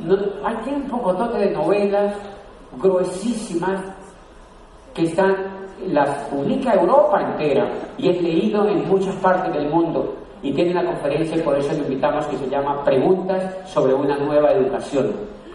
No, 0.00 0.16
hay 0.44 0.56
un 0.74 0.82
pocotote 0.88 1.38
de 1.38 1.50
novelas 1.50 2.14
gruesísimas 2.80 3.80
que 4.94 5.04
están, 5.04 5.36
las 5.88 6.08
publica 6.28 6.74
Europa 6.74 7.20
entera 7.20 7.68
y 7.98 8.08
es 8.08 8.22
leído 8.22 8.68
en 8.68 8.88
muchas 8.88 9.14
partes 9.16 9.52
del 9.52 9.68
mundo 9.68 10.16
y 10.42 10.52
tiene 10.52 10.72
una 10.72 10.84
conferencia 10.84 11.36
y 11.36 11.42
por 11.42 11.56
eso 11.56 11.72
lo 11.72 11.84
invitamos 11.84 12.26
que 12.26 12.36
se 12.36 12.48
llama 12.48 12.84
Preguntas 12.84 13.68
sobre 13.68 13.94
una 13.94 14.16
nueva 14.16 14.52
educación. 14.52 15.12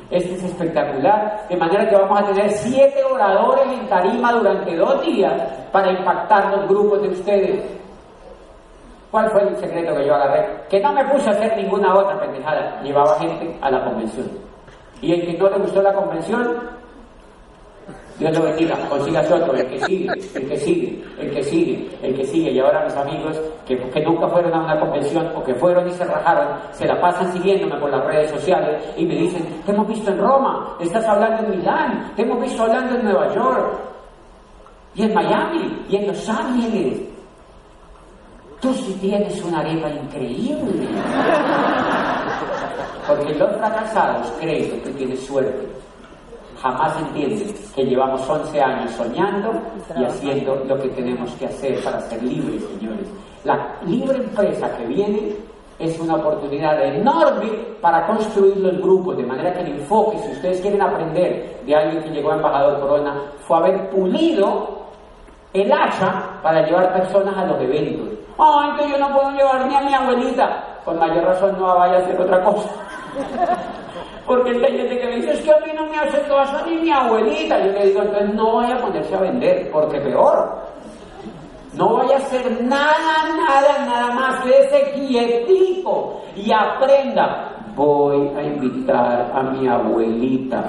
Este 0.09 0.35
es 0.35 0.43
espectacular, 0.43 1.45
de 1.49 1.57
manera 1.57 1.89
que 1.89 1.95
vamos 1.95 2.21
a 2.21 2.25
tener 2.25 2.49
siete 2.51 3.03
oradores 3.03 3.67
en 3.67 3.87
tarima 3.87 4.31
durante 4.31 4.75
dos 4.77 5.05
días 5.05 5.33
para 5.71 5.91
impactar 5.91 6.55
los 6.55 6.69
grupos 6.69 7.01
de 7.01 7.09
ustedes. 7.09 7.63
¿Cuál 9.11 9.29
fue 9.31 9.41
el 9.43 9.55
secreto 9.55 9.95
que 9.95 10.05
yo 10.05 10.15
agarré? 10.15 10.45
Que 10.69 10.79
no 10.81 10.93
me 10.93 11.05
puse 11.05 11.29
a 11.29 11.33
hacer 11.33 11.55
ninguna 11.55 11.95
otra 11.95 12.19
pendejada, 12.19 12.81
llevaba 12.81 13.17
gente 13.19 13.57
a 13.61 13.71
la 13.71 13.85
convención. 13.85 14.29
Y 15.01 15.13
el 15.13 15.25
que 15.25 15.37
no 15.37 15.49
le 15.49 15.57
gustó 15.59 15.81
la 15.81 15.93
convención, 15.93 16.57
Dios 18.19 18.37
lo 18.37 18.45
bendiga, 18.45 18.75
consigas 18.89 19.31
otro, 19.31 19.53
el 19.53 19.67
que 19.67 19.79
sigue, 19.85 20.07
el 20.07 20.49
que 20.49 20.57
sigue, 20.57 21.03
el 21.19 21.31
que 21.31 21.43
sigue, 21.43 21.89
el 22.01 22.15
que 22.15 22.25
sigue. 22.25 22.51
Y 22.51 22.59
ahora 22.59 22.83
mis 22.83 22.95
amigos 22.95 23.39
que, 23.65 23.75
nunca 24.03 24.27
fueron 24.27 24.53
a 24.53 24.63
una 24.63 24.79
convención 24.79 25.31
o 25.35 25.43
que 25.43 25.53
fueron 25.55 25.87
y 25.87 25.91
se 25.91 26.03
rajaron, 26.03 26.57
se 26.71 26.87
la 26.87 26.99
pasan 26.99 27.31
siguiéndome 27.31 27.79
por 27.79 27.91
las 27.91 28.03
redes 28.05 28.31
sociales 28.31 28.83
y 28.97 29.05
me 29.05 29.15
dicen, 29.15 29.45
te 29.65 29.71
hemos 29.71 29.87
visto 29.87 30.11
en 30.11 30.17
Roma, 30.17 30.75
estás 30.79 31.05
hablando 31.05 31.43
en 31.43 31.59
Milán, 31.59 32.11
te 32.15 32.23
hemos 32.23 32.41
visto 32.41 32.63
hablando 32.63 32.95
en 32.95 33.03
Nueva 33.05 33.33
York, 33.33 33.79
y 34.95 35.03
en 35.03 35.13
Miami, 35.13 35.85
y 35.87 35.95
en 35.95 36.07
Los 36.07 36.27
Ángeles. 36.27 37.16
Tú 38.59 38.73
sí 38.73 38.97
tienes 38.99 39.43
una 39.43 39.59
arepa 39.59 39.89
increíble. 39.89 40.87
Porque 43.07 43.33
los 43.35 43.55
fracasados 43.57 44.31
creen 44.39 44.81
que 44.81 44.89
tienes 44.91 45.25
suerte 45.25 45.67
jamás 46.61 46.97
entienden 46.99 47.53
que 47.75 47.85
llevamos 47.85 48.27
11 48.27 48.61
años 48.61 48.91
soñando 48.91 49.51
y 49.95 50.03
haciendo 50.03 50.55
lo 50.67 50.79
que 50.79 50.89
tenemos 50.89 51.31
que 51.35 51.45
hacer 51.45 51.83
para 51.83 51.99
ser 52.01 52.21
libres, 52.23 52.63
señores. 52.79 53.07
La 53.43 53.75
libre 53.85 54.17
empresa 54.17 54.75
que 54.77 54.85
viene 54.85 55.35
es 55.79 55.99
una 55.99 56.15
oportunidad 56.15 56.83
enorme 56.83 57.49
para 57.79 58.07
construir 58.07 58.57
los 58.57 58.81
grupos, 58.81 59.17
de 59.17 59.23
manera 59.23 59.53
que 59.53 59.61
el 59.61 59.79
enfoque, 59.79 60.17
si 60.17 60.31
ustedes 60.31 60.61
quieren 60.61 60.81
aprender 60.81 61.61
de 61.65 61.75
alguien 61.75 62.03
que 62.03 62.09
llegó 62.09 62.31
a 62.31 62.35
embajador 62.35 62.79
Corona, 62.79 63.21
fue 63.47 63.57
haber 63.57 63.89
pulido 63.91 64.87
el 65.53 65.71
hacha 65.71 66.39
para 66.41 66.65
llevar 66.65 66.93
personas 66.93 67.37
a 67.37 67.45
los 67.45 67.61
eventos. 67.61 68.09
Ay, 68.39 68.71
que 68.77 68.89
yo 68.89 68.97
no 68.97 69.13
puedo 69.13 69.31
llevar 69.31 69.65
ni 69.65 69.75
a 69.75 69.81
mi 69.81 69.93
abuelita. 69.93 70.63
Con 70.85 70.99
mayor 70.99 71.23
razón 71.23 71.57
no 71.57 71.75
vaya 71.75 71.95
a 71.95 71.99
hacer 71.99 72.21
otra 72.21 72.43
cosa. 72.43 72.69
Porque 74.25 74.51
hay 74.51 74.77
gente 74.77 74.99
que 74.99 75.05
me 75.07 75.15
dice, 75.15 75.31
es 75.31 75.41
que 75.41 75.51
a 75.51 75.59
mí 75.59 75.71
no 75.73 75.85
me 75.85 75.97
hace 75.97 76.21
caso 76.23 76.65
ni 76.65 76.75
mi 76.77 76.91
abuelita. 76.91 77.59
Yo 77.59 77.71
le 77.71 77.85
digo, 77.87 78.01
entonces 78.01 78.33
no 78.35 78.55
vaya 78.57 78.75
a 78.75 78.81
ponerse 78.81 79.15
a 79.15 79.19
vender, 79.19 79.71
porque 79.71 79.99
peor. 80.01 80.61
No 81.73 81.97
vaya 81.97 82.15
a 82.15 82.19
hacer 82.19 82.61
nada, 82.63 83.35
nada, 83.37 83.85
nada 83.85 84.11
más. 84.11 84.41
Quédese 84.41 84.91
quietico 84.91 86.21
y 86.35 86.51
aprenda. 86.51 87.56
Voy 87.77 88.27
a 88.35 88.43
invitar 88.43 89.31
a 89.33 89.43
mi 89.43 89.67
abuelita. 89.67 90.65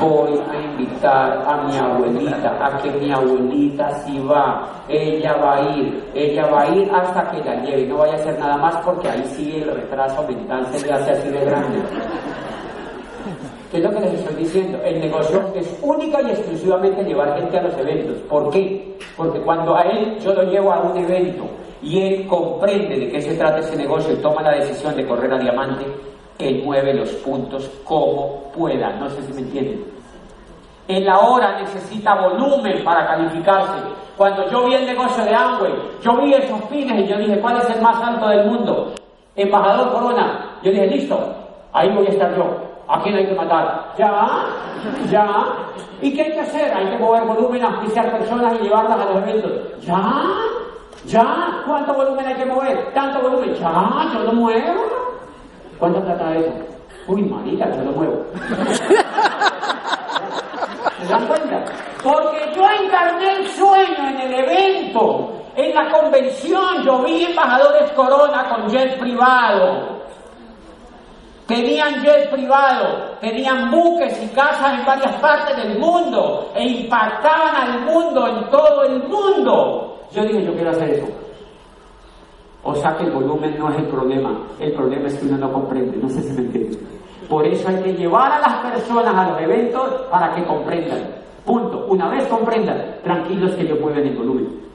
Voy 0.00 0.38
a 0.50 0.60
invitar 0.60 1.42
a 1.46 1.62
mi 1.62 1.78
abuelita, 1.78 2.58
a 2.60 2.82
que 2.82 2.90
mi 2.90 3.12
abuelita 3.12 3.94
si 4.00 4.18
va. 4.18 4.66
Ella 4.88 5.36
va 5.36 5.54
a 5.54 5.76
ir, 5.76 6.04
ella 6.14 6.46
va 6.48 6.62
a 6.62 6.68
ir 6.68 6.90
hasta 6.92 7.30
que 7.30 7.44
la 7.44 7.62
lleve. 7.62 7.86
No 7.86 7.98
vaya 7.98 8.14
a 8.14 8.16
hacer 8.16 8.38
nada 8.38 8.56
más 8.56 8.76
porque 8.84 9.08
ahí 9.08 9.24
sí 9.36 9.62
el 9.62 9.72
retraso 9.74 10.26
mental 10.28 10.66
se 10.72 10.84
le 10.84 10.92
hace 10.92 11.12
así 11.12 11.28
de 11.28 11.44
grande 11.44 11.78
es 13.76 13.82
lo 13.82 13.90
que 13.90 14.00
les 14.00 14.14
estoy 14.14 14.36
diciendo. 14.36 14.78
El 14.84 15.00
negocio 15.00 15.42
es 15.54 15.78
única 15.82 16.22
y 16.22 16.30
exclusivamente 16.30 17.02
llevar 17.04 17.38
gente 17.38 17.58
a 17.58 17.62
los 17.62 17.76
eventos. 17.78 18.16
¿Por 18.28 18.50
qué? 18.50 18.96
Porque 19.16 19.40
cuando 19.40 19.76
a 19.76 19.82
él 19.82 20.18
yo 20.18 20.32
lo 20.32 20.42
llevo 20.44 20.72
a 20.72 20.80
un 20.80 20.96
evento 20.96 21.46
y 21.82 22.00
él 22.00 22.26
comprende 22.26 22.98
de 22.98 23.08
qué 23.10 23.22
se 23.22 23.34
trata 23.34 23.58
ese 23.58 23.76
negocio 23.76 24.12
y 24.14 24.16
toma 24.16 24.42
la 24.42 24.52
decisión 24.52 24.96
de 24.96 25.06
correr 25.06 25.32
a 25.32 25.38
diamante, 25.38 25.84
él 26.38 26.62
mueve 26.64 26.94
los 26.94 27.10
puntos 27.16 27.70
como 27.84 28.52
pueda. 28.56 28.90
No 28.96 29.08
sé 29.10 29.22
si 29.22 29.32
me 29.32 29.40
entienden. 29.40 29.84
En 30.88 31.04
la 31.04 31.18
hora 31.18 31.58
necesita 31.60 32.14
volumen 32.14 32.84
para 32.84 33.06
calificarse. 33.06 33.78
Cuando 34.16 34.48
yo 34.50 34.66
vi 34.66 34.74
el 34.74 34.86
negocio 34.86 35.24
de 35.24 35.34
Amway, 35.34 35.72
yo 36.00 36.16
vi 36.18 36.32
esos 36.34 36.62
pines 36.62 37.04
y 37.04 37.08
yo 37.08 37.18
dije, 37.18 37.40
¿cuál 37.40 37.56
es 37.58 37.68
el 37.70 37.82
más 37.82 38.00
alto 38.00 38.28
del 38.28 38.46
mundo? 38.46 38.94
Embajador 39.34 39.92
Corona. 39.92 40.58
Yo 40.62 40.70
dije, 40.70 40.86
listo, 40.86 41.18
ahí 41.72 41.90
voy 41.90 42.06
a 42.06 42.10
estar 42.10 42.36
yo 42.36 42.66
¿A 42.88 43.02
quién 43.02 43.16
hay 43.16 43.26
que 43.26 43.34
matar? 43.34 43.92
Ya, 43.98 44.46
ya. 45.10 45.44
¿Y 46.00 46.14
qué 46.14 46.22
hay 46.22 46.32
que 46.32 46.40
hacer? 46.40 46.72
Hay 46.72 46.86
que 46.86 46.98
mover 46.98 47.24
volumen, 47.24 47.64
auspiciar 47.64 48.12
personas 48.12 48.54
y 48.60 48.64
llevarlas 48.64 49.00
a 49.00 49.04
los 49.06 49.22
eventos. 49.22 49.52
Ya, 49.80 50.22
ya. 51.06 51.62
¿Cuánto 51.66 51.94
volumen 51.94 52.26
hay 52.26 52.34
que 52.34 52.46
mover? 52.46 52.92
Tanto 52.94 53.20
volumen. 53.22 53.54
Ya, 53.54 54.08
yo 54.12 54.20
lo 54.20 54.32
muevo. 54.34 55.05
¿Cuánto 55.78 56.00
trata 56.02 56.34
eso? 56.36 56.52
Uy, 57.08 57.22
marica, 57.22 57.70
yo 57.76 57.82
lo 57.84 57.92
muevo. 57.92 58.24
¿Se 61.00 61.06
dan 61.08 61.26
cuenta? 61.26 61.64
Porque 62.02 62.52
yo 62.54 62.64
encarné 62.82 63.32
el 63.38 63.48
sueño 63.48 64.08
en 64.08 64.20
el 64.20 64.34
evento, 64.34 65.32
en 65.54 65.74
la 65.74 65.90
convención. 65.90 66.82
Yo 66.84 67.02
vi 67.02 67.24
embajadores 67.24 67.92
Corona 67.92 68.48
con 68.48 68.68
jet 68.70 68.98
privado. 68.98 69.96
Tenían 71.46 72.02
jet 72.02 72.28
privado, 72.30 73.16
tenían 73.20 73.70
buques 73.70 74.20
y 74.20 74.26
casas 74.34 74.80
en 74.80 74.84
varias 74.84 75.14
partes 75.20 75.56
del 75.56 75.78
mundo 75.78 76.50
e 76.56 76.64
impactaban 76.64 77.54
al 77.54 77.80
mundo, 77.82 78.26
en 78.26 78.50
todo 78.50 78.82
el 78.82 79.04
mundo. 79.04 80.00
Yo 80.12 80.22
dije, 80.22 80.44
yo 80.44 80.54
quiero 80.54 80.70
hacer 80.70 80.90
eso. 80.90 81.25
O 82.66 82.74
sea 82.74 82.96
que 82.96 83.04
el 83.04 83.12
volumen 83.12 83.56
no 83.56 83.70
es 83.70 83.78
el 83.78 83.84
problema, 83.84 84.36
el 84.58 84.72
problema 84.72 85.06
es 85.06 85.14
que 85.14 85.26
uno 85.26 85.38
no 85.38 85.52
comprende, 85.52 85.96
no 85.98 86.08
sé 86.08 86.20
si 86.20 86.32
me 86.32 86.40
entiende. 86.40 86.76
Por 87.28 87.46
eso 87.46 87.68
hay 87.68 87.76
que 87.76 87.94
llevar 87.94 88.32
a 88.32 88.40
las 88.40 88.72
personas 88.72 89.14
a 89.14 89.30
los 89.30 89.40
eventos 89.40 89.88
para 90.10 90.34
que 90.34 90.44
comprendan. 90.44 90.98
Punto. 91.44 91.86
Una 91.86 92.08
vez 92.08 92.26
comprendan, 92.26 92.96
tranquilos 93.04 93.54
que 93.54 93.62
ellos 93.62 93.80
mueven 93.80 94.08
el 94.08 94.16
volumen 94.16 94.66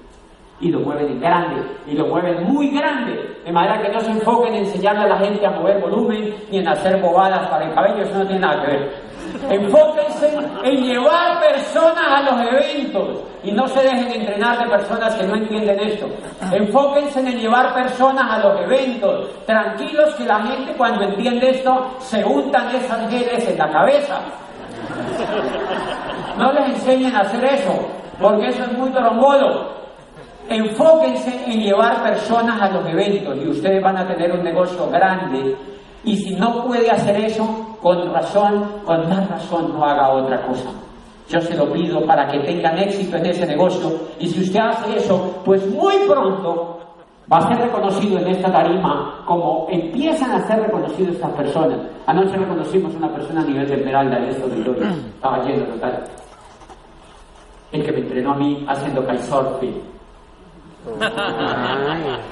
y 0.61 0.69
lo 0.69 0.79
mueven 0.79 1.07
en 1.07 1.19
grande, 1.19 1.61
y 1.87 1.93
lo 1.93 2.05
mueven 2.07 2.43
muy 2.45 2.69
grande, 2.69 3.19
de 3.43 3.51
manera 3.51 3.81
que 3.81 3.91
no 3.91 3.99
se 3.99 4.11
enfoquen 4.11 4.53
en 4.53 4.65
enseñarle 4.65 5.01
a 5.01 5.07
la 5.07 5.17
gente 5.17 5.45
a 5.45 5.51
mover 5.51 5.81
volumen 5.81 6.33
ni 6.51 6.59
en 6.59 6.67
hacer 6.67 7.01
bobadas 7.01 7.49
para 7.49 7.65
el 7.65 7.73
cabello, 7.73 8.03
eso 8.03 8.19
no 8.19 8.25
tiene 8.25 8.41
nada 8.41 8.63
que 8.63 8.71
ver. 8.71 8.91
Enfóquense 9.49 10.33
en 10.63 10.83
llevar 10.83 11.39
personas 11.41 12.05
a 12.07 12.21
los 12.23 12.47
eventos 12.47 13.19
y 13.43 13.51
no 13.51 13.67
se 13.67 13.81
dejen 13.81 14.11
entrenar 14.11 14.59
de 14.59 14.69
personas 14.69 15.15
que 15.15 15.25
no 15.25 15.35
entienden 15.35 15.79
esto. 15.79 16.07
Enfóquense 16.51 17.19
en 17.19 17.39
llevar 17.39 17.73
personas 17.73 18.31
a 18.31 18.39
los 18.39 18.61
eventos. 18.61 19.29
Tranquilos 19.45 20.15
que 20.15 20.25
la 20.25 20.41
gente 20.41 20.73
cuando 20.73 21.03
entiende 21.03 21.49
esto 21.49 21.95
se 21.99 22.23
untan 22.23 22.75
esas 22.75 23.09
geles 23.09 23.47
en 23.47 23.57
la 23.57 23.69
cabeza. 23.71 24.19
No 26.37 26.51
les 26.53 26.75
enseñen 26.75 27.15
a 27.15 27.21
hacer 27.21 27.43
eso, 27.43 27.87
porque 28.19 28.47
eso 28.47 28.63
es 28.63 28.73
muy 28.77 28.89
trombolo. 28.91 29.81
Enfóquense 30.49 31.43
en 31.45 31.61
llevar 31.61 32.03
personas 32.03 32.61
a 32.61 32.69
los 32.69 32.85
eventos 32.87 33.37
y 33.37 33.47
ustedes 33.47 33.81
van 33.81 33.97
a 33.97 34.07
tener 34.07 34.31
un 34.31 34.43
negocio 34.43 34.89
grande. 34.89 35.55
Y 36.03 36.17
si 36.17 36.35
no 36.35 36.65
puede 36.65 36.89
hacer 36.89 37.15
eso, 37.17 37.47
con 37.81 38.11
razón, 38.11 38.65
con 38.85 39.07
más 39.07 39.29
razón 39.29 39.73
no 39.73 39.85
haga 39.85 40.09
otra 40.09 40.41
cosa. 40.47 40.69
Yo 41.29 41.39
se 41.41 41.55
lo 41.55 41.71
pido 41.71 42.05
para 42.05 42.27
que 42.27 42.39
tengan 42.39 42.77
éxito 42.79 43.17
en 43.17 43.27
ese 43.27 43.45
negocio. 43.45 43.91
Y 44.19 44.27
si 44.27 44.41
usted 44.41 44.59
hace 44.59 44.97
eso, 44.97 45.41
pues 45.45 45.65
muy 45.69 45.95
pronto 46.07 46.79
va 47.31 47.37
a 47.37 47.47
ser 47.47 47.57
reconocido 47.59 48.19
en 48.19 48.27
esta 48.27 48.51
tarima 48.51 49.23
como 49.25 49.67
empiezan 49.69 50.31
a 50.31 50.47
ser 50.47 50.59
reconocidos 50.63 51.15
estas 51.15 51.31
personas. 51.31 51.79
Anoche 52.07 52.35
reconocimos 52.35 52.93
una 52.95 53.13
persona 53.13 53.41
a 53.41 53.45
nivel 53.45 53.67
de 53.67 53.75
Esmeralda 53.75 54.17
en 54.17 54.25
este 54.25 54.43
auditorio. 54.43 54.89
Estaba 54.89 55.43
lleno 55.43 55.65
total. 55.65 56.03
El 57.71 57.85
que 57.85 57.91
me 57.91 57.99
entrenó 57.99 58.31
a 58.33 58.35
mí 58.35 58.65
haciendo 58.67 59.05
kitesurfing 59.07 59.91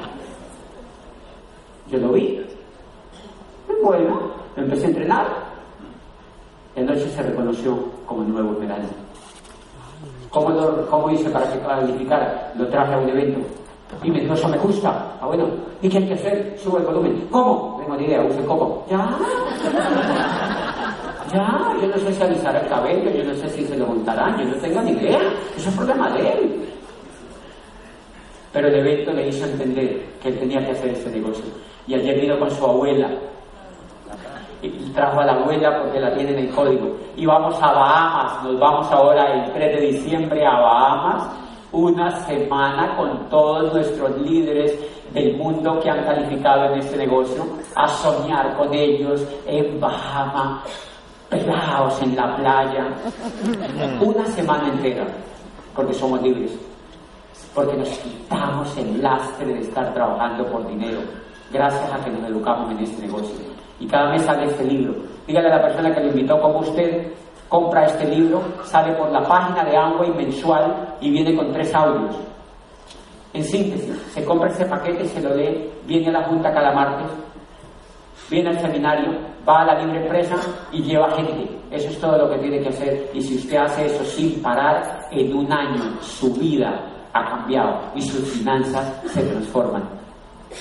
yo 1.92 1.98
lo 2.00 2.12
vi. 2.14 2.42
Bueno, 3.84 4.32
empecé 4.56 4.86
a 4.86 4.90
entrenar. 4.90 5.28
Y 6.76 6.80
anoche 6.82 7.10
se 7.10 7.22
reconoció 7.24 7.78
como 8.06 8.24
el 8.24 8.30
nuevo 8.30 8.54
Esmeralda. 8.54 8.88
¿Cómo, 10.30 10.50
lo, 10.50 10.86
¿Cómo 10.88 11.10
hice 11.10 11.30
para 11.30 11.52
que 11.52 11.60
calificara? 11.60 12.54
Lo 12.56 12.68
traje 12.68 12.94
a 12.94 12.98
un 12.98 13.10
evento. 13.10 13.40
Y 14.04 14.12
me 14.12 14.22
dijo, 14.22 14.34
eso 14.34 14.48
me 14.48 14.58
gusta. 14.58 15.18
Ah, 15.20 15.26
bueno. 15.26 15.48
¿Y 15.82 15.90
qué 15.90 15.98
hay 15.98 16.08
que 16.08 16.14
hacer? 16.14 16.58
Sube 16.62 16.80
el 16.80 16.86
volumen. 16.86 17.28
¿Cómo? 17.32 17.78
Tengo 17.82 17.98
ni 17.98 18.06
idea. 18.06 18.24
Use 18.24 18.44
cómo. 18.46 18.86
Ya. 18.90 19.18
Ya. 21.32 21.76
Yo 21.80 21.88
no 21.88 21.96
sé 21.96 22.12
si 22.12 22.24
alisará 22.24 22.60
el 22.60 22.68
cabello. 22.68 23.12
Yo 23.12 23.24
no 23.24 23.36
sé 23.36 23.48
si 23.50 23.64
se 23.64 23.78
lo 23.78 23.86
montarán. 23.86 24.36
Yo 24.40 24.46
no 24.46 24.56
tengo 24.56 24.82
ni 24.82 24.92
idea. 24.94 25.20
Eso 25.56 25.70
es 25.70 25.76
problema 25.76 26.10
de 26.10 26.28
él. 26.28 26.70
Pero 28.52 28.68
el 28.68 28.76
evento 28.76 29.12
le 29.14 29.28
hizo 29.28 29.46
entender 29.46 30.06
que 30.24 30.30
él 30.30 30.40
tenía 30.40 30.66
que 30.66 30.72
hacer 30.72 30.90
este 30.90 31.12
negocio. 31.12 31.46
Y 31.86 31.94
ayer 31.94 32.20
vino 32.20 32.40
con 32.40 32.50
su 32.50 32.66
abuela. 32.66 33.12
Trajo 35.00 35.22
a 35.22 35.26
la 35.28 35.32
abuela 35.32 35.82
porque 35.82 35.98
la 35.98 36.14
tiene 36.14 36.32
en 36.32 36.40
el 36.40 36.50
código. 36.50 36.94
Y 37.16 37.26
vamos 37.26 37.56
a 37.62 37.72
Bahamas. 37.72 38.44
Nos 38.44 38.60
vamos 38.60 38.92
ahora 38.92 39.32
el 39.32 39.54
3 39.54 39.80
de 39.80 39.88
diciembre 39.94 40.46
a 40.46 40.60
Bahamas. 40.60 41.30
Una 41.72 42.12
semana 42.26 42.98
con 42.98 43.30
todos 43.30 43.74
nuestros 43.74 44.20
líderes 44.20 44.78
del 45.14 45.38
mundo 45.38 45.80
que 45.80 45.90
han 45.90 46.04
calificado 46.04 46.74
en 46.74 46.80
este 46.80 46.98
negocio 46.98 47.46
a 47.78 47.88
soñar 47.88 48.58
con 48.58 48.74
ellos 48.74 49.26
en 49.48 49.80
Bahamas, 49.80 50.64
pegados 51.30 52.02
en 52.02 52.18
la 52.18 52.36
playa. 52.36 52.88
Una 54.02 54.26
semana 54.26 54.68
entera, 54.68 55.08
porque 55.74 55.94
somos 55.94 56.22
libres 56.22 56.60
porque 57.56 57.76
nos 57.78 57.90
quitamos 57.90 58.78
el 58.78 59.02
lastre 59.02 59.48
de 59.48 59.62
estar 59.62 59.92
trabajando 59.94 60.46
por 60.46 60.68
dinero, 60.68 61.00
gracias 61.52 61.92
a 61.92 62.04
que 62.04 62.12
nos 62.12 62.30
educamos 62.30 62.72
en 62.72 62.80
este 62.80 63.02
negocio. 63.08 63.59
Y 63.80 63.88
cada 63.88 64.12
mes 64.12 64.24
sale 64.24 64.46
este 64.46 64.64
libro. 64.66 64.94
Dígale 65.26 65.48
a 65.48 65.58
la 65.58 65.62
persona 65.62 65.94
que 65.94 66.02
le 66.02 66.08
invitó 66.10 66.40
como 66.42 66.60
usted, 66.60 67.12
compra 67.48 67.86
este 67.86 68.06
libro, 68.06 68.42
sale 68.64 68.94
por 68.94 69.12
la 69.12 69.22
página 69.24 69.64
de 69.64 69.76
Amway 69.76 70.12
mensual 70.14 70.96
y 71.02 71.12
viene 71.12 71.36
con 71.36 71.52
tres 71.52 71.74
audios. 71.74 72.16
En 73.34 73.44
síntesis, 73.44 73.96
se 74.12 74.24
compra 74.26 74.50
ese 74.50 74.66
paquete, 74.66 75.06
se 75.06 75.22
lo 75.22 75.36
lee, 75.36 75.70
viene 75.86 76.10
a 76.10 76.14
la 76.14 76.24
junta 76.24 76.52
cada 76.52 76.72
martes, 76.72 77.08
viene 78.30 78.50
al 78.50 78.60
seminario, 78.60 79.12
va 79.48 79.62
a 79.62 79.66
la 79.66 79.84
libre 79.84 80.02
empresa 80.04 80.36
y 80.72 80.82
lleva 80.82 81.12
gente. 81.12 81.60
Eso 81.72 81.90
es 81.90 82.00
todo 82.00 82.18
lo 82.18 82.30
que 82.30 82.40
tiene 82.40 82.60
que 82.60 82.70
hacer. 82.70 83.10
Y 83.14 83.22
si 83.22 83.36
usted 83.36 83.58
hace 83.58 83.86
eso 83.86 84.04
sin 84.04 84.42
parar, 84.42 85.08
en 85.12 85.36
un 85.36 85.52
año 85.52 86.02
su 86.02 86.34
vida 86.34 86.74
ha 87.14 87.30
cambiado 87.30 87.82
y 87.96 88.02
sus 88.02 88.28
finanzas 88.32 89.02
se 89.08 89.22
transforman. 89.22 89.99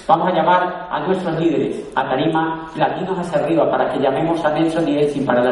Vamos 0.07 0.29
a 0.29 0.33
llamar 0.33 0.89
a 0.91 1.01
nuestros 1.01 1.39
líderes 1.41 1.83
a 1.95 2.09
tarima 2.09 2.71
latinos 2.77 3.19
hacia 3.19 3.39
arriba 3.39 3.71
para 3.71 3.91
que 3.91 3.99
llamemos 3.99 4.45
a 4.45 4.51
Nelson 4.51 4.89
y 4.89 4.99
él 4.99 5.11
sin 5.11 5.25
parar 5.25 5.47